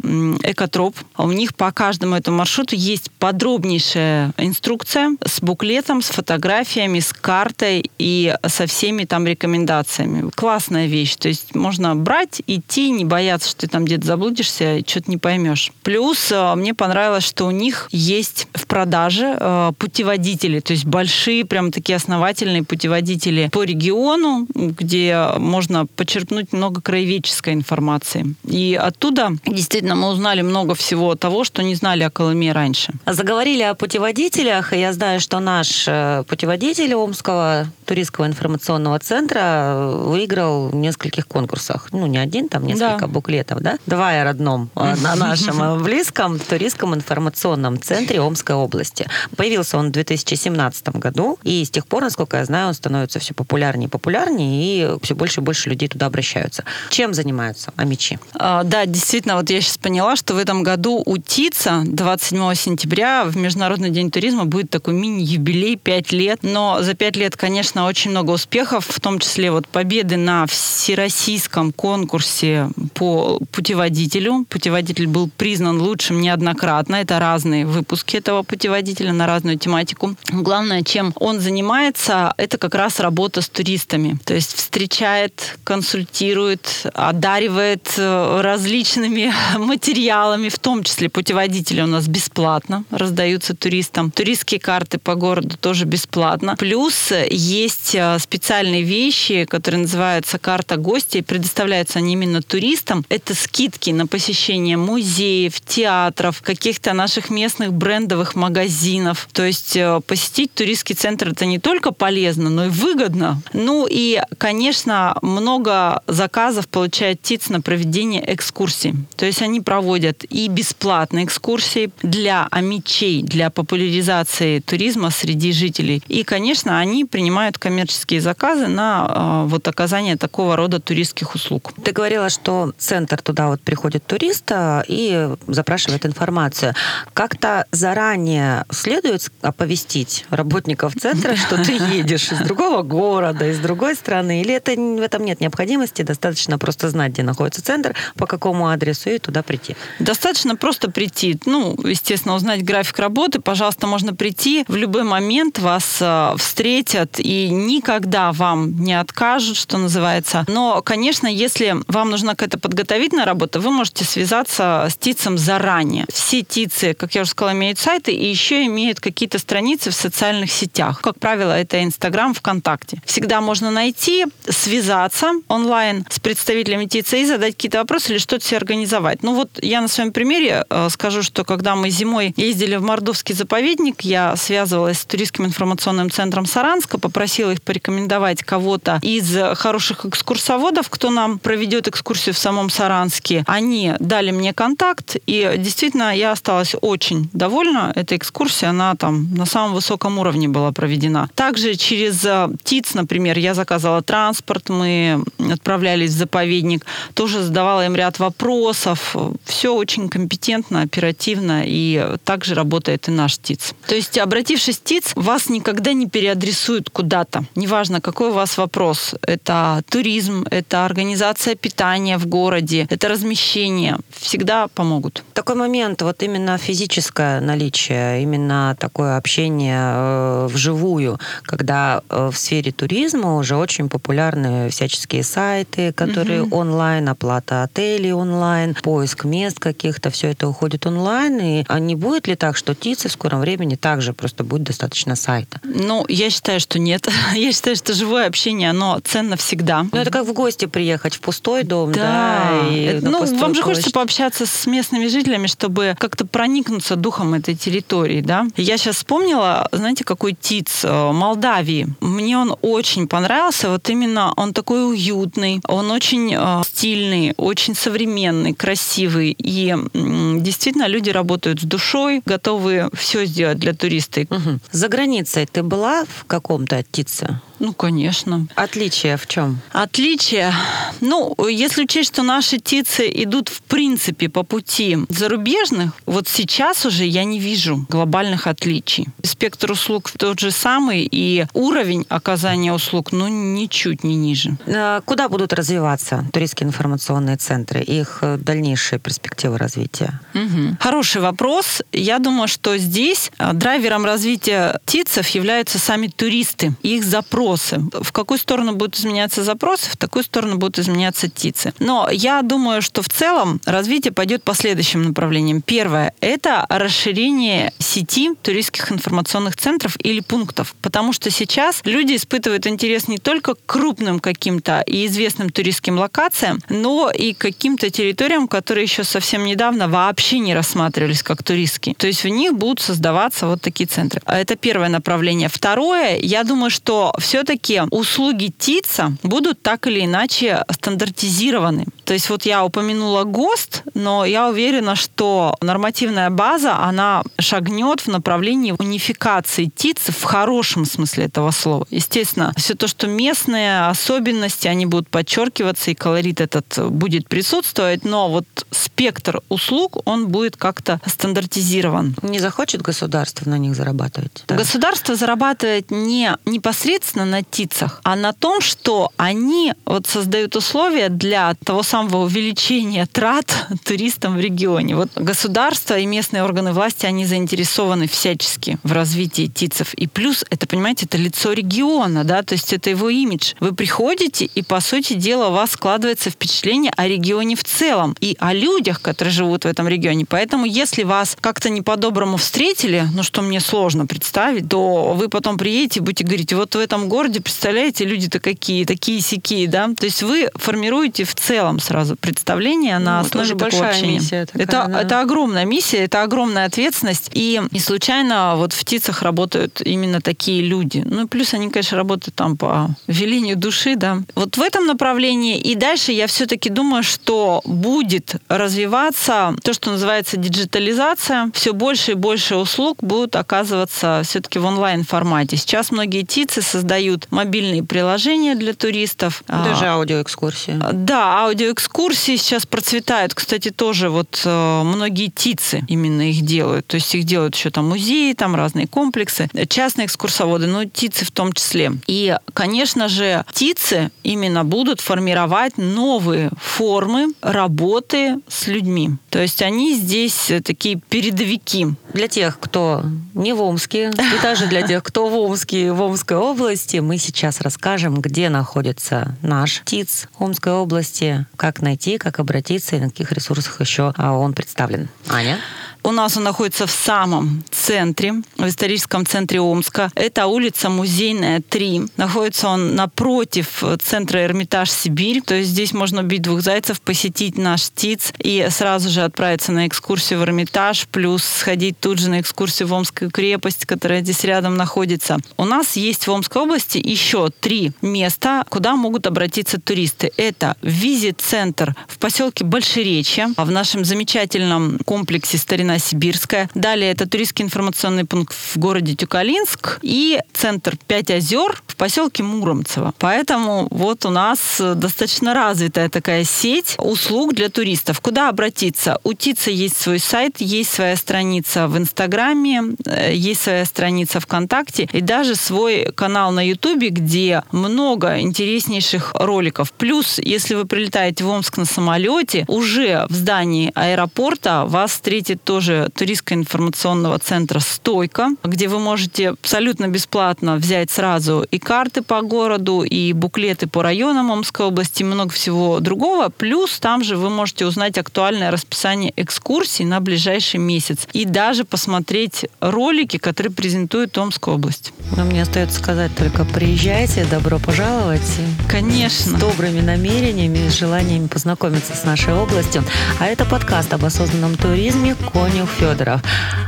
экотроп. 0.43 0.95
А 1.15 1.25
у 1.25 1.31
них 1.33 1.55
по 1.55 1.73
каждому 1.73 2.15
этому 2.15 2.37
маршруту 2.37 2.77
есть 2.77 3.11
подробнейшая 3.19 4.31
инструкция 4.37 5.17
с 5.25 5.41
буклетом, 5.41 6.01
с 6.01 6.05
фотографиями, 6.05 7.01
с 7.01 7.11
картой 7.11 7.91
и 7.99 8.33
со 8.47 8.65
всеми 8.65 9.03
там 9.03 9.27
рекомендациями. 9.27 10.31
Классная 10.35 10.87
вещь. 10.87 11.17
То 11.17 11.27
есть 11.27 11.53
можно 11.53 11.97
брать, 11.97 12.41
идти, 12.47 12.91
не 12.91 13.03
бояться, 13.03 13.49
что 13.49 13.61
ты 13.61 13.67
там 13.67 13.83
где-то 13.83 14.07
заблудишься 14.07 14.79
что-то 14.87 15.11
не 15.11 15.17
поймешь. 15.17 15.73
Плюс 15.83 16.31
э, 16.31 16.55
мне 16.55 16.73
понравилось, 16.73 17.25
что 17.25 17.45
у 17.45 17.51
них 17.57 17.87
есть 17.91 18.47
в 18.53 18.67
продаже 18.67 19.35
э, 19.39 19.71
путеводители, 19.77 20.59
то 20.59 20.73
есть 20.73 20.85
большие, 20.85 21.45
прям 21.45 21.71
такие 21.71 21.95
основательные 21.95 22.63
путеводители 22.63 23.49
по 23.51 23.63
региону, 23.63 24.47
где 24.53 25.29
можно 25.37 25.85
почерпнуть 25.85 26.53
много 26.53 26.81
краеведческой 26.81 27.53
информации. 27.53 28.35
И 28.45 28.79
оттуда 28.81 29.31
действительно 29.45 29.95
мы 29.95 30.09
узнали 30.09 30.41
много 30.41 30.75
всего 30.75 31.15
того, 31.15 31.43
что 31.43 31.63
не 31.63 31.75
знали 31.75 32.03
о 32.03 32.09
Колыме 32.09 32.51
раньше. 32.51 32.93
Заговорили 33.05 33.63
о 33.63 33.73
путеводителях. 33.73 34.73
Я 34.73 34.93
знаю, 34.93 35.19
что 35.19 35.39
наш 35.39 35.85
э, 35.87 36.23
путеводитель 36.27 36.93
Омского 36.95 37.67
туристского 37.85 38.25
информационного 38.27 38.99
центра 38.99 39.91
выиграл 40.05 40.69
в 40.69 40.75
нескольких 40.75 41.27
конкурсах. 41.27 41.87
Ну, 41.91 42.05
не 42.07 42.17
один, 42.17 42.49
там 42.49 42.65
несколько 42.65 43.01
да. 43.01 43.07
буклетов, 43.07 43.61
да? 43.61 43.77
Давай 43.85 44.21
о 44.21 44.23
родном, 44.25 44.69
на 44.75 45.15
нашем 45.15 45.83
близком 45.83 46.39
туристском 46.39 46.93
информационном 46.93 47.46
центре 47.79 48.21
Омской 48.21 48.55
области. 48.55 49.07
Появился 49.35 49.77
он 49.77 49.89
в 49.89 49.91
2017 49.91 50.89
году, 50.95 51.39
и 51.43 51.63
с 51.63 51.69
тех 51.69 51.87
пор, 51.87 52.03
насколько 52.03 52.37
я 52.37 52.45
знаю, 52.45 52.69
он 52.69 52.73
становится 52.73 53.19
все 53.19 53.33
популярнее 53.33 53.87
и 53.87 53.89
популярнее, 53.89 54.97
и 54.97 54.99
все 55.03 55.15
больше 55.15 55.41
и 55.41 55.43
больше 55.43 55.69
людей 55.69 55.87
туда 55.87 56.07
обращаются. 56.07 56.63
Чем 56.89 57.13
занимаются 57.13 57.71
амичи? 57.75 58.19
А, 58.33 58.63
да, 58.63 58.85
действительно, 58.85 59.35
вот 59.35 59.49
я 59.49 59.61
сейчас 59.61 59.77
поняла, 59.77 60.15
что 60.15 60.33
в 60.33 60.37
этом 60.37 60.63
году 60.63 61.01
у 61.05 61.17
ТИЦа 61.17 61.83
27 61.85 62.55
сентября 62.55 63.25
в 63.25 63.37
Международный 63.37 63.89
день 63.89 64.11
туризма 64.11 64.45
будет 64.45 64.69
такой 64.69 64.93
мини-юбилей 64.93 65.75
5 65.75 66.11
лет. 66.11 66.39
Но 66.41 66.81
за 66.81 66.93
5 66.93 67.15
лет, 67.15 67.35
конечно, 67.35 67.85
очень 67.85 68.11
много 68.11 68.31
успехов, 68.31 68.85
в 68.87 68.99
том 68.99 69.19
числе 69.19 69.51
вот 69.51 69.67
победы 69.67 70.17
на 70.17 70.45
всероссийском 70.47 71.71
конкурсе 71.71 72.69
по 72.97 73.39
путеводителю. 73.51 74.45
Путеводитель 74.49 75.05
был 75.05 75.29
признан 75.29 75.79
лучшим 75.79 76.19
неоднократно. 76.19 76.95
Это 76.95 77.19
разные 77.19 77.65
выпуски 77.65 78.17
этого 78.17 78.41
путеводителя 78.41 79.13
на 79.13 79.27
разную 79.27 79.59
тематику. 79.59 80.15
Главное, 80.31 80.81
чем 80.81 81.13
он 81.15 81.39
занимается, 81.39 82.33
это 82.37 82.57
как 82.57 82.73
раз 82.73 82.99
работа 82.99 83.41
с 83.41 83.49
туристами. 83.49 84.17
То 84.25 84.33
есть 84.33 84.55
встречает, 84.55 85.59
консультирует, 85.63 86.87
одаривает 86.93 87.93
э, 87.97 88.41
различными 88.41 89.31
материалами, 89.57 90.49
в 90.49 90.57
том 90.57 90.83
числе 90.83 91.09
путеводители 91.09 91.81
у 91.81 91.87
нас 91.87 92.07
бесплатно 92.07 92.83
раздаются 92.89 93.53
туристам. 93.55 94.09
Туристские 94.09 94.59
карты 94.59 94.97
по 94.97 95.13
городу 95.13 95.55
тоже 95.57 95.85
бесплатно. 95.85 96.55
Плюс 96.57 97.11
есть 97.29 97.93
э, 97.93 98.17
специальные 98.17 98.81
вещи, 98.81 99.45
которые 99.45 99.81
называются 99.81 100.39
карта 100.39 100.77
гостей. 100.77 101.21
Предоставляются 101.21 101.99
они 101.99 102.13
именно 102.13 102.41
туристам. 102.41 102.86
Это 103.09 103.35
скидки 103.35 103.91
на 103.91 104.07
посещение 104.07 104.77
музеев, 104.77 105.59
театров, 105.61 106.41
каких-то 106.41 106.93
наших 106.93 107.29
местных 107.29 107.73
брендовых 107.73 108.35
магазинов. 108.35 109.27
То 109.31 109.43
есть 109.43 109.75
э, 109.75 110.01
посетить 110.05 110.53
туристский 110.53 110.95
центр 110.95 111.29
это 111.29 111.45
не 111.45 111.59
только 111.59 111.91
полезно, 111.91 112.49
но 112.49 112.65
и 112.65 112.69
выгодно. 112.69 113.41
Ну 113.53 113.87
и, 113.89 114.21
конечно, 114.37 115.17
много 115.21 116.01
заказов 116.07 116.67
получает 116.67 117.21
ТИЦ 117.21 117.49
на 117.49 117.61
проведение 117.61 118.23
экскурсий. 118.33 118.95
То 119.15 119.25
есть 119.25 119.41
они 119.41 119.61
проводят 119.61 120.23
и 120.29 120.47
бесплатные 120.47 121.25
экскурсии 121.25 121.89
для 122.01 122.47
амичей, 122.51 123.21
для 123.21 123.49
популяризации 123.49 124.59
туризма 124.59 125.09
среди 125.11 125.51
жителей. 125.51 126.01
И, 126.07 126.23
конечно, 126.23 126.79
они 126.79 127.05
принимают 127.05 127.57
коммерческие 127.57 128.21
заказы 128.21 128.67
на 128.67 129.43
э, 129.45 129.49
вот 129.49 129.67
оказание 129.67 130.17
такого 130.17 130.55
рода 130.55 130.79
туристских 130.79 131.35
услуг. 131.35 131.73
Ты 131.83 131.91
говорила, 131.91 132.29
что 132.29 132.73
центр 132.77 133.21
туда 133.21 133.47
вот 133.47 133.61
приходит 133.61 134.05
турист 134.05 134.51
и 134.87 135.29
запрашивает 135.47 136.05
информацию. 136.05 136.73
Как-то 137.13 137.65
заранее 137.71 138.65
следует 138.71 139.31
оповестить 139.41 140.25
работников 140.29 140.93
центра, 140.95 141.35
что 141.35 141.63
ты 141.63 141.73
едешь 141.73 142.31
из 142.31 142.39
другого 142.39 142.81
города, 142.83 143.49
из 143.49 143.59
другой 143.59 143.95
страны, 143.95 144.41
или 144.41 144.53
это 144.53 144.71
в 144.73 145.01
этом 145.01 145.25
нет 145.25 145.41
необходимости, 145.41 146.01
достаточно 146.01 146.57
просто 146.57 146.89
знать, 146.89 147.13
где 147.13 147.23
находится 147.23 147.63
центр, 147.63 147.95
по 148.15 148.25
какому 148.25 148.69
адресу 148.69 149.09
и 149.09 149.19
туда 149.19 149.43
прийти? 149.43 149.75
Достаточно 149.99 150.55
просто 150.55 150.89
прийти. 150.89 151.39
Ну, 151.45 151.77
естественно, 151.83 152.35
узнать 152.35 152.63
график 152.63 152.99
работы. 152.99 153.39
Пожалуйста, 153.39 153.87
можно 153.87 154.13
прийти. 154.13 154.65
В 154.67 154.75
любой 154.75 155.03
момент 155.03 155.59
вас 155.59 155.97
э, 156.01 156.33
встретят 156.37 157.19
и 157.19 157.49
никогда 157.49 158.31
вам 158.31 158.79
не 158.79 158.93
откажут, 158.99 159.57
что 159.57 159.77
называется. 159.77 160.45
Но, 160.47 160.81
конечно, 160.81 161.27
если 161.27 161.75
вам 161.87 162.09
нужна 162.09 162.35
какая-то 162.35 162.59
подготовительная 162.67 163.23
работа, 163.23 163.61
вы 163.61 163.71
можете 163.71 164.03
связаться 164.03 164.87
с 164.89 164.97
ТИЦем 164.97 165.37
заранее. 165.37 166.05
Все 166.11 166.41
ТИЦы, 166.41 166.93
как 166.93 167.15
я 167.15 167.21
уже 167.21 167.31
сказала, 167.31 167.55
имеют 167.55 167.79
сайты 167.79 168.11
и 168.11 168.27
еще 168.27 168.65
имеют 168.65 168.99
какие-то 168.99 169.39
страницы 169.39 169.89
в 169.89 169.95
социальных 169.95 170.51
сетях. 170.51 170.99
Как 171.01 171.17
правило, 171.17 171.57
это 171.57 171.81
Инстаграм, 171.81 172.33
ВКонтакте. 172.33 173.01
Всегда 173.05 173.39
можно 173.39 173.71
найти, 173.71 174.25
связаться 174.49 175.31
онлайн 175.47 176.05
с 176.09 176.19
представителями 176.19 176.87
ТИЦа 176.87 177.17
и 177.17 177.25
задать 177.25 177.53
какие-то 177.53 177.77
вопросы 177.77 178.11
или 178.11 178.17
что-то 178.17 178.45
себе 178.45 178.57
организовать. 178.57 179.23
Ну 179.23 179.33
вот 179.33 179.49
я 179.61 179.79
на 179.79 179.87
своем 179.87 180.11
примере 180.11 180.65
э, 180.69 180.89
скажу, 180.89 181.23
что 181.23 181.45
когда 181.45 181.77
мы 181.77 181.89
зимой 181.89 182.33
ездили 182.35 182.75
в 182.75 182.81
Мордовский 182.81 183.33
заповедник, 183.33 184.01
я 184.01 184.35
связывалась 184.35 184.99
с 184.99 185.05
туристским 185.05 185.45
информационным 185.45 186.11
центром 186.11 186.45
Саранска, 186.45 186.97
попросила 186.97 187.51
их 187.51 187.61
порекомендовать 187.61 188.43
кого-то 188.43 188.99
из 189.03 189.33
хороших 189.55 190.05
экскурсоводов, 190.05 190.89
кто 190.89 191.11
нам 191.11 191.39
проведет 191.39 191.87
экскурсию 191.87 192.35
в 192.35 192.37
самом 192.37 192.56
Саранске. 192.69 193.43
Они 193.47 193.93
дали 193.99 194.31
мне 194.31 194.53
контакт, 194.53 195.17
и 195.25 195.55
действительно 195.57 196.15
я 196.15 196.31
осталась 196.31 196.75
очень 196.81 197.29
довольна. 197.33 197.91
Эта 197.95 198.15
экскурсия, 198.15 198.69
она 198.69 198.95
там 198.95 199.33
на 199.33 199.45
самом 199.45 199.73
высоком 199.73 200.19
уровне 200.19 200.47
была 200.47 200.71
проведена. 200.71 201.29
Также 201.35 201.75
через 201.75 202.25
э, 202.25 202.49
ТИЦ, 202.63 202.95
например, 202.95 203.37
я 203.37 203.53
заказала 203.53 204.01
транспорт, 204.01 204.69
мы 204.69 205.23
отправлялись 205.51 206.11
в 206.11 206.17
заповедник, 206.17 206.85
тоже 207.13 207.43
задавала 207.43 207.85
им 207.85 207.95
ряд 207.95 208.19
вопросов. 208.19 209.15
Все 209.45 209.73
очень 209.73 210.09
компетентно, 210.09 210.81
оперативно, 210.81 211.63
и 211.65 212.15
также 212.23 212.55
работает 212.55 213.07
и 213.07 213.11
наш 213.11 213.37
ТИЦ. 213.37 213.73
То 213.87 213.95
есть, 213.95 214.17
обратившись 214.17 214.77
в 214.77 214.83
ТИЦ, 214.83 215.11
вас 215.15 215.49
никогда 215.49 215.93
не 215.93 216.07
переадресуют 216.07 216.89
куда-то. 216.89 217.45
Неважно, 217.55 218.01
какой 218.01 218.29
у 218.29 218.33
вас 218.33 218.57
вопрос. 218.57 219.15
Это 219.21 219.83
туризм, 219.89 220.45
это 220.49 220.85
организация 220.85 221.55
питания 221.55 222.17
в 222.17 222.25
городе, 222.25 222.46
это 222.89 223.07
размещение. 223.07 223.97
Всегда 224.09 224.67
помогут. 224.67 225.23
Такой 225.33 225.55
момент, 225.55 226.01
вот 226.01 226.23
именно 226.23 226.57
физическое 226.57 227.39
наличие, 227.41 228.23
именно 228.23 228.75
такое 228.79 229.17
общение 229.17 229.79
э, 229.79 230.47
вживую, 230.51 231.19
когда 231.43 232.01
э, 232.09 232.29
в 232.31 232.37
сфере 232.37 232.71
туризма 232.71 233.35
уже 233.37 233.55
очень 233.55 233.89
популярны 233.89 234.69
всяческие 234.69 235.23
сайты, 235.23 235.93
которые 235.93 236.43
угу. 236.43 236.57
онлайн, 236.57 237.09
оплата 237.09 237.63
отелей 237.63 238.13
онлайн, 238.13 238.75
поиск 238.75 239.25
мест 239.25 239.59
каких-то, 239.59 240.09
все 240.09 240.29
это 240.29 240.47
уходит 240.47 240.85
онлайн. 240.85 241.39
И 241.39 241.65
а 241.67 241.79
не 241.79 241.95
будет 241.95 242.27
ли 242.27 242.35
так, 242.35 242.57
что 242.57 242.73
ТИЦы 242.73 243.09
в 243.09 243.11
скором 243.11 243.39
времени 243.41 243.75
также 243.75 244.13
просто 244.13 244.43
будет 244.43 244.63
достаточно 244.63 245.15
сайта? 245.15 245.59
Ну, 245.63 246.05
я 246.07 246.29
считаю, 246.29 246.59
что 246.59 246.79
нет. 246.79 247.07
я 247.35 247.51
считаю, 247.51 247.75
что 247.75 247.93
живое 247.93 248.27
общение, 248.27 248.69
оно 248.69 248.99
ценно 249.03 249.37
всегда. 249.37 249.85
Ну, 249.91 249.97
это 249.97 250.11
как 250.11 250.25
в 250.25 250.33
гости 250.33 250.65
приехать 250.65 251.15
в 251.15 251.21
пустой 251.21 251.63
дом, 251.63 251.91
да. 251.91 252.01
да 252.01 252.26
и 252.69 252.83
это, 252.83 253.09
ну, 253.09 253.25
вам 253.37 253.55
же 253.55 253.61
хочется 253.61 253.91
пообщаться 253.91 254.45
с 254.45 254.65
местными 254.67 255.07
жителями, 255.07 255.47
чтобы 255.47 255.95
как-то 255.97 256.25
проникнуться 256.25 256.95
духом 256.95 257.33
этой 257.33 257.55
территории, 257.55 258.21
да. 258.21 258.47
Я 258.55 258.77
сейчас 258.77 258.97
вспомнила, 258.97 259.67
знаете, 259.71 260.03
какой 260.03 260.33
ТИЦ 260.33 260.85
э, 260.85 261.11
Молдавии. 261.11 261.87
Мне 262.01 262.37
он 262.37 262.55
очень 262.61 263.07
понравился. 263.07 263.69
Вот 263.69 263.89
именно 263.89 264.33
он 264.35 264.53
такой 264.53 264.87
уютный, 264.87 265.61
он 265.67 265.91
очень 265.91 266.33
э, 266.35 266.63
стильный, 266.65 267.33
очень 267.37 267.75
современный, 267.75 268.53
красивый. 268.53 269.35
И 269.37 269.75
действительно 269.93 270.87
люди 270.87 271.09
работают 271.09 271.61
с 271.61 271.63
душой, 271.63 272.21
готовы 272.25 272.89
все 272.93 273.25
сделать 273.25 273.59
для 273.59 273.73
туриста. 273.73 274.21
Угу. 274.21 274.59
За 274.71 274.87
границей 274.87 275.45
ты 275.45 275.63
была 275.63 276.05
в 276.05 276.25
каком-то 276.25 276.83
ТИЦе? 276.91 277.41
Ну, 277.59 277.73
конечно. 277.73 278.47
Отличие 278.55 279.17
в 279.17 279.27
чем? 279.27 279.59
Отличие? 279.71 280.53
Ну, 281.01 281.35
если 281.49 281.83
учесть, 281.83 282.13
что 282.13 282.23
наши 282.23 282.59
ТИЦы 282.59 283.09
идут 283.23 283.49
в 283.49 283.61
принципе 283.61 284.29
по 284.29 284.43
пути 284.43 284.97
зарубежных, 285.09 285.93
вот 286.05 286.27
сейчас 286.27 286.85
уже 286.85 287.05
я 287.05 287.23
не 287.23 287.39
вижу 287.39 287.85
глобальных 287.89 288.47
отличий. 288.47 289.07
Спектр 289.23 289.71
услуг 289.71 290.11
тот 290.11 290.39
же 290.39 290.51
самый, 290.51 291.07
и 291.09 291.45
уровень 291.53 292.05
оказания 292.09 292.73
услуг, 292.73 293.11
ну, 293.11 293.27
ничуть 293.27 294.03
не 294.03 294.15
ниже. 294.15 294.57
А 294.67 295.01
куда 295.01 295.29
будут 295.29 295.53
развиваться 295.53 296.25
туристские 296.31 296.67
информационные 296.67 297.37
центры? 297.37 297.81
Их 297.81 298.19
э, 298.21 298.37
дальнейшие 298.37 298.99
перспективы 298.99 299.57
развития? 299.57 300.19
Угу. 300.33 300.77
Хороший 300.79 301.21
вопрос. 301.21 301.81
Я 301.91 302.19
думаю, 302.19 302.47
что 302.47 302.77
здесь 302.77 303.31
э, 303.37 303.53
драйвером 303.53 304.05
развития 304.05 304.79
ТИЦов 304.85 305.27
являются 305.29 305.79
сами 305.79 306.07
туристы, 306.07 306.73
их 306.83 307.03
запрос 307.03 307.46
запросы. 307.47 307.81
В 308.01 308.11
какую 308.11 308.37
сторону 308.37 308.73
будут 308.73 308.97
изменяться 308.97 309.43
запросы, 309.43 309.89
в 309.91 309.97
такую 309.97 310.23
сторону 310.23 310.57
будут 310.57 310.79
изменяться 310.79 311.29
ТИЦы. 311.29 311.73
Но 311.79 312.09
я 312.11 312.41
думаю, 312.41 312.81
что 312.81 313.01
в 313.01 313.09
целом 313.09 313.61
развитие 313.65 314.11
пойдет 314.11 314.43
по 314.43 314.53
следующим 314.53 315.03
направлениям. 315.03 315.61
Первое– 315.61 316.13
это 316.21 316.65
расширение 316.69 317.71
сети 317.79 318.31
туристских 318.41 318.91
информационных 318.91 319.55
центров 319.55 319.95
или 320.03 320.19
пунктов. 320.19 320.75
Потому 320.81 321.13
что 321.13 321.29
сейчас 321.29 321.81
люди 321.85 322.15
испытывают 322.15 322.67
интерес 322.67 323.07
не 323.07 323.17
только 323.17 323.55
к 323.55 323.59
крупным 323.65 324.19
каким-то 324.19 324.81
и 324.81 325.05
известным 325.05 325.49
туристским 325.49 325.97
локациям, 325.97 326.59
но 326.69 327.11
и 327.11 327.33
к 327.33 327.37
каким-то 327.37 327.89
территориям, 327.89 328.47
которые 328.47 328.83
еще 328.83 329.03
совсем 329.03 329.45
недавно 329.45 329.87
вообще 329.87 330.39
не 330.39 330.53
рассматривались 330.53 331.23
как 331.23 331.43
туристские. 331.43 331.95
То 331.95 332.07
есть 332.07 332.23
в 332.23 332.27
них 332.27 332.53
будут 332.53 332.81
создаваться 332.81 333.47
вот 333.47 333.61
такие 333.61 333.87
центры. 333.87 334.21
Это 334.25 334.55
первое 334.55 334.89
направление. 334.89 335.49
Второе, 335.49 336.17
я 336.17 336.43
думаю, 336.43 336.69
что 336.69 337.13
все 337.19 337.36
все-таки 337.37 337.83
услуги 337.91 338.51
ТИЦа 338.57 339.13
будут 339.21 339.61
так 339.61 339.85
или 339.85 340.03
иначе 340.05 340.65
стандартизированы. 340.71 341.85
То 342.07 342.13
есть 342.13 342.29
вот 342.29 342.45
я 342.45 342.63
упомянула 342.63 343.25
ГОСТ, 343.25 343.83
но 343.93 344.23
я 344.23 344.47
уверена, 344.47 344.95
что 344.95 345.57
нормативная 345.59 346.29
база, 346.29 346.77
она 346.77 347.21
шагнет 347.37 347.99
в 347.99 348.07
направлении 348.07 348.73
унификации 348.79 349.65
ТИЦ 349.65 350.11
в 350.17 350.23
хорошем 350.23 350.85
смысле 350.85 351.25
этого 351.25 351.51
слова. 351.51 351.85
Естественно, 351.91 352.53
все 352.55 352.75
то, 352.75 352.87
что 352.87 353.07
местные 353.07 353.87
особенности, 353.87 354.69
они 354.69 354.85
будут 354.85 355.09
подчеркиваться, 355.09 355.91
и 355.91 355.95
колорит 355.95 356.39
этот 356.39 356.79
будет 356.89 357.27
присутствовать, 357.27 358.05
но 358.05 358.29
вот 358.29 358.45
спектр 358.71 359.41
услуг, 359.49 359.97
он 360.05 360.29
будет 360.29 360.55
как-то 360.55 361.01
стандартизирован. 361.05 362.15
Не 362.21 362.39
захочет 362.39 362.81
государство 362.81 363.49
на 363.49 363.57
них 363.57 363.75
зарабатывать? 363.75 364.45
Да? 364.47 364.55
Государство 364.55 365.15
зарабатывает 365.15 365.91
не 365.91 366.37
непосредственно 366.45 367.25
на 367.25 367.43
ТИЦах, 367.43 367.99
а 368.03 368.15
на 368.15 368.31
том, 368.31 368.61
что 368.61 369.11
они 369.17 369.73
вот 369.85 370.07
создают 370.07 370.55
условия 370.55 371.09
для 371.09 371.53
того 371.65 371.83
самого 371.83 371.96
увеличения 372.05 373.05
трат 373.05 373.67
туристам 373.83 374.37
в 374.37 374.39
регионе. 374.39 374.95
Вот 374.95 375.09
государство 375.15 375.97
и 375.97 376.05
местные 376.05 376.43
органы 376.43 376.73
власти, 376.73 377.05
они 377.05 377.25
заинтересованы 377.25 378.07
всячески 378.07 378.77
в 378.83 378.91
развитии 378.91 379.47
ТИЦов. 379.47 379.93
И 379.95 380.07
плюс, 380.07 380.45
это, 380.49 380.67
понимаете, 380.67 381.05
это 381.05 381.17
лицо 381.17 381.53
региона, 381.53 382.23
да, 382.23 382.43
то 382.43 382.53
есть 382.53 382.73
это 382.73 382.89
его 382.89 383.09
имидж. 383.09 383.53
Вы 383.59 383.73
приходите, 383.73 384.45
и, 384.45 384.61
по 384.61 384.79
сути 384.79 385.13
дела, 385.13 385.47
у 385.47 385.53
вас 385.53 385.71
складывается 385.71 386.29
впечатление 386.29 386.91
о 386.95 387.07
регионе 387.07 387.55
в 387.55 387.63
целом 387.63 388.15
и 388.19 388.35
о 388.39 388.53
людях, 388.53 389.01
которые 389.01 389.33
живут 389.33 389.63
в 389.63 389.67
этом 389.67 389.87
регионе. 389.87 390.25
Поэтому, 390.27 390.65
если 390.65 391.03
вас 391.03 391.37
как-то 391.39 391.69
не 391.69 391.81
по-доброму 391.81 392.37
встретили, 392.37 393.07
ну, 393.13 393.23
что 393.23 393.41
мне 393.41 393.59
сложно 393.59 394.05
представить, 394.05 394.69
то 394.69 395.13
вы 395.13 395.29
потом 395.29 395.57
приедете 395.57 395.99
и 395.99 396.03
будете 396.03 396.23
говорить, 396.23 396.53
вот 396.53 396.75
в 396.75 396.79
этом 396.79 397.09
городе, 397.09 397.41
представляете, 397.41 398.05
люди-то 398.05 398.39
какие, 398.39 398.85
такие 398.85 399.21
сякие, 399.21 399.67
да? 399.67 399.89
То 399.97 400.05
есть 400.05 400.23
вы 400.23 400.49
формируете 400.55 401.23
в 401.23 401.35
целом 401.35 401.79
сразу 401.87 402.15
представление 402.17 402.99
на 402.99 403.21
ну, 403.21 403.25
основе 403.25 403.47
такого 403.49 403.63
большая 403.63 403.89
общения. 403.89 404.13
миссия 404.13 404.45
такая, 404.45 404.63
это, 404.63 404.85
да. 404.87 405.01
это 405.01 405.21
огромная 405.21 405.65
миссия, 405.65 405.99
это 405.99 406.21
огромная 406.21 406.65
ответственность. 406.65 407.29
И 407.33 407.61
не 407.71 407.79
случайно 407.79 408.55
вот 408.57 408.73
в 408.73 408.83
ТИЦах 408.83 409.21
работают 409.21 409.81
именно 409.81 410.21
такие 410.21 410.61
люди. 410.61 411.03
Ну 411.05 411.27
плюс 411.27 411.53
они, 411.53 411.69
конечно, 411.69 411.97
работают 411.97 412.35
там 412.35 412.57
по 412.57 412.89
велению 413.07 413.55
души, 413.55 413.95
да. 413.95 414.19
Вот 414.35 414.57
в 414.57 414.61
этом 414.61 414.85
направлении. 414.85 415.57
И 415.57 415.75
дальше 415.75 416.11
я 416.11 416.27
все-таки 416.27 416.69
думаю, 416.69 417.03
что 417.03 417.61
будет 417.63 418.35
развиваться 418.49 419.55
то, 419.63 419.73
что 419.73 419.91
называется 419.91 420.37
диджитализация. 420.37 421.49
Все 421.53 421.73
больше 421.73 422.11
и 422.11 422.15
больше 422.15 422.55
услуг 422.55 422.97
будут 423.01 423.35
оказываться 423.35 424.21
все-таки 424.23 424.59
в 424.59 424.65
онлайн-формате. 424.65 425.57
Сейчас 425.57 425.91
многие 425.91 426.23
ТИЦы 426.23 426.61
создают 426.61 427.27
мобильные 427.31 427.83
приложения 427.83 428.55
для 428.55 428.73
туристов. 428.73 429.43
Даже 429.47 429.85
А, 429.85 429.93
аудиоэкскурсии. 429.93 430.79
да, 430.93 431.39
аудиоэкскурсии 431.43 431.76
сейчас 432.15 432.65
процветают. 432.65 433.33
Кстати, 433.33 433.69
тоже 433.69 434.09
вот 434.09 434.41
э, 434.45 434.81
многие 434.83 435.29
ТИЦы 435.29 435.83
именно 435.87 436.29
их 436.29 436.41
делают. 436.41 436.87
То 436.87 436.95
есть 436.95 437.13
их 437.15 437.23
делают 437.23 437.55
еще 437.55 437.69
там 437.69 437.89
музеи, 437.89 438.33
там 438.33 438.55
разные 438.55 438.87
комплексы, 438.87 439.49
э, 439.53 439.65
частные 439.65 440.05
экскурсоводы, 440.05 440.67
но 440.67 440.85
ТИЦы 440.85 441.25
в 441.25 441.31
том 441.31 441.53
числе. 441.53 441.93
И, 442.07 442.35
конечно 442.53 443.07
же, 443.07 443.43
ТИЦы 443.53 444.11
именно 444.23 444.63
будут 444.63 445.01
формировать 445.01 445.77
новые 445.77 446.49
формы 446.59 447.27
работы 447.41 448.37
с 448.47 448.67
людьми. 448.67 449.11
То 449.29 449.39
есть 449.39 449.61
они 449.61 449.95
здесь 449.95 450.49
э, 450.49 450.61
такие 450.61 450.99
передовики. 451.09 451.87
Для 452.17 452.27
тех, 452.27 452.59
кто 452.59 453.05
не 453.35 453.53
в 453.53 453.61
Омске, 453.61 454.09
и 454.09 454.41
даже 454.41 454.65
для 454.65 454.81
тех, 454.81 455.03
кто 455.03 455.29
в 455.29 455.35
Омске, 455.35 455.91
в 455.91 456.01
Омской 456.01 456.35
области, 456.35 456.97
мы 456.97 457.19
сейчас 457.19 457.61
расскажем, 457.61 458.21
где 458.21 458.49
находится 458.49 459.35
наш 459.43 459.83
ТИЦ 459.85 460.27
Омской 460.39 460.73
области, 460.73 461.45
как 461.57 461.79
найти, 461.79 462.17
как 462.17 462.39
обратиться 462.39 462.95
и 462.95 462.99
на 462.99 463.09
каких 463.09 463.31
ресурсах 463.33 463.81
еще 463.81 464.15
а, 464.17 464.33
он 464.33 464.53
представлен. 464.53 465.09
Аня? 465.29 465.59
У 466.07 466.11
нас 466.13 466.37
он 466.37 466.43
находится 466.43 466.87
в 466.87 466.91
самом 466.91 467.65
центре, 467.69 468.35
в 468.57 468.65
историческом 468.65 469.25
центре 469.25 469.59
Омска. 469.59 470.09
Это 470.15 470.47
улица 470.47 470.89
Музейная, 470.89 471.59
3. 471.59 472.03
Находится 472.15 472.69
он 472.69 472.95
напротив 472.95 473.83
центра 474.01 474.45
Эрмитаж 474.45 474.89
Сибирь. 474.89 475.41
То 475.41 475.55
есть 475.55 475.71
здесь 475.71 475.91
можно 475.91 476.21
убить 476.21 476.43
двух 476.43 476.61
зайцев, 476.61 477.01
посетить 477.01 477.57
наш 477.57 477.89
ТИЦ 477.89 478.31
и 478.39 478.67
сразу 478.69 479.09
же 479.09 479.21
отправиться 479.23 479.73
на 479.73 479.85
экскурсию 479.85 480.39
в 480.39 480.43
Эрмитаж, 480.43 481.09
плюс 481.11 481.43
сходить 481.43 481.99
тут 481.99 482.19
же 482.19 482.29
на 482.29 482.39
экскурсию 482.39 482.87
в 482.87 482.93
Омскую 482.93 483.29
крепость, 483.29 483.85
которая 483.85 484.21
здесь 484.21 484.45
рядом 484.45 484.77
находится. 484.77 485.39
У 485.57 485.65
нас 485.65 485.97
есть 485.97 486.25
в 486.25 486.31
Омской 486.31 486.61
области 486.61 486.99
еще 486.99 487.49
три 487.59 487.91
места, 488.01 488.63
куда 488.69 488.95
могут 488.95 489.27
обратиться 489.27 489.77
туристы. 489.77 490.31
Это 490.37 490.77
визит-центр 490.81 491.97
в 492.07 492.17
поселке 492.17 492.63
Большеречье, 492.63 493.49
в 493.57 493.71
нашем 493.71 494.05
замечательном 494.05 494.99
комплексе 494.99 495.57
«Старина 495.57 495.96
Сибирская». 495.99 496.69
Далее 496.73 497.11
это 497.11 497.27
туристский 497.27 497.65
информационный 497.65 498.25
пункт 498.25 498.55
в 498.55 498.77
городе 498.77 499.15
Тюкалинск 499.15 499.99
и 500.01 500.39
центр 500.53 500.97
«Пять 501.07 501.31
озер» 501.31 501.81
в 501.87 501.95
поселке 501.95 502.43
Муромцево. 502.43 503.13
Поэтому 503.19 503.87
вот 503.91 504.25
у 504.25 504.29
нас 504.29 504.79
достаточно 504.79 505.53
развитая 505.53 506.09
такая 506.09 506.43
сеть 506.43 506.95
услуг 506.97 507.53
для 507.53 507.69
туристов. 507.69 508.21
Куда 508.21 508.49
обратиться? 508.49 509.19
У 509.23 509.33
ТИЦа 509.33 509.71
есть 509.71 509.97
свой 509.97 510.19
сайт, 510.19 510.55
есть 510.59 510.93
своя 510.93 511.15
страница 511.15 511.87
в 511.87 511.97
Инстаграме, 511.97 512.95
э, 513.05 513.33
есть 513.33 513.61
своя 513.61 513.85
страница 513.85 514.39
ВКонтакте 514.39 515.09
и 515.11 515.21
даже 515.21 515.55
свой 515.55 516.11
канал 516.13 516.51
на 516.51 516.65
Ютубе, 516.65 517.09
где 517.09 517.63
много 517.71 518.39
интереснейших 518.39 519.31
роликов. 519.35 519.91
Плюс, 519.93 520.39
если 520.39 520.75
вы 520.75 520.85
прилетаете 520.85 521.43
в 521.43 521.49
Омск 521.49 521.77
на 521.77 521.85
самолете, 521.85 522.65
уже 522.67 523.25
в 523.29 523.33
здании 523.33 523.91
аэропорта 523.95 524.85
вас 524.85 525.11
встретит 525.11 525.63
тоже 525.77 526.09
туристско-информационного 526.15 527.37
центра 527.37 527.77
«Стойка», 527.77 528.49
где 528.63 528.87
вы 528.87 528.97
можете 528.97 529.49
абсолютно 529.49 530.07
бесплатно 530.07 530.77
взять 530.77 531.11
сразу 531.11 531.67
и 531.69 531.77
карты 531.77 532.23
по 532.23 532.41
городу, 532.41 533.03
и 533.03 533.31
буклеты 533.31 533.85
по 533.85 534.01
районам 534.01 534.49
Омской 534.49 534.87
области, 534.87 535.21
и 535.21 535.25
много 535.25 535.51
всего 535.51 535.99
другого. 535.99 536.49
Плюс 536.49 536.97
там 536.99 537.23
же 537.23 537.37
вы 537.37 537.51
можете 537.51 537.85
узнать 537.85 538.17
актуальное 538.17 538.71
расписание 538.71 539.31
экскурсий 539.35 540.03
на 540.03 540.19
ближайший 540.19 540.79
месяц. 540.79 541.27
И 541.33 541.45
даже 541.45 541.85
посмотреть 541.85 542.65
ролики, 542.79 543.37
которые 543.37 543.71
презентует 543.71 544.35
Омская 544.35 544.73
область. 544.73 545.13
Но 545.35 545.45
мне 545.45 545.61
остается 545.61 545.99
сказать 545.99 546.35
только 546.35 546.65
приезжайте, 546.65 547.45
добро 547.45 547.77
пожаловать. 547.77 548.41
С 548.41 548.89
Конечно. 548.89 549.59
добрыми 549.59 550.01
намерениями, 550.01 550.89
с 550.89 550.97
желаниями 550.97 551.45
познакомиться 551.45 552.15
с 552.15 552.23
нашей 552.23 552.55
областью. 552.55 553.03
А 553.39 553.45
это 553.45 553.63
подкаст 553.63 554.11
об 554.13 554.25
осознанном 554.25 554.75
туризме 554.75 555.35
«Конюх 555.67 555.89
Федоров». 555.89 556.39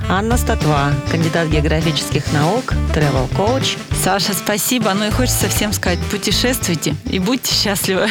Анна 0.07 0.37
Статва, 0.37 0.93
кандидат 1.11 1.49
географических 1.49 2.31
наук, 2.31 2.73
travel 2.95 3.27
коуч 3.35 3.75
Саша, 4.01 4.33
спасибо. 4.33 4.93
Ну 4.93 5.05
и 5.05 5.11
хочется 5.11 5.49
всем 5.49 5.73
сказать, 5.73 5.99
путешествуйте 6.09 6.95
и 7.05 7.19
будьте 7.19 7.53
счастливы. 7.53 8.07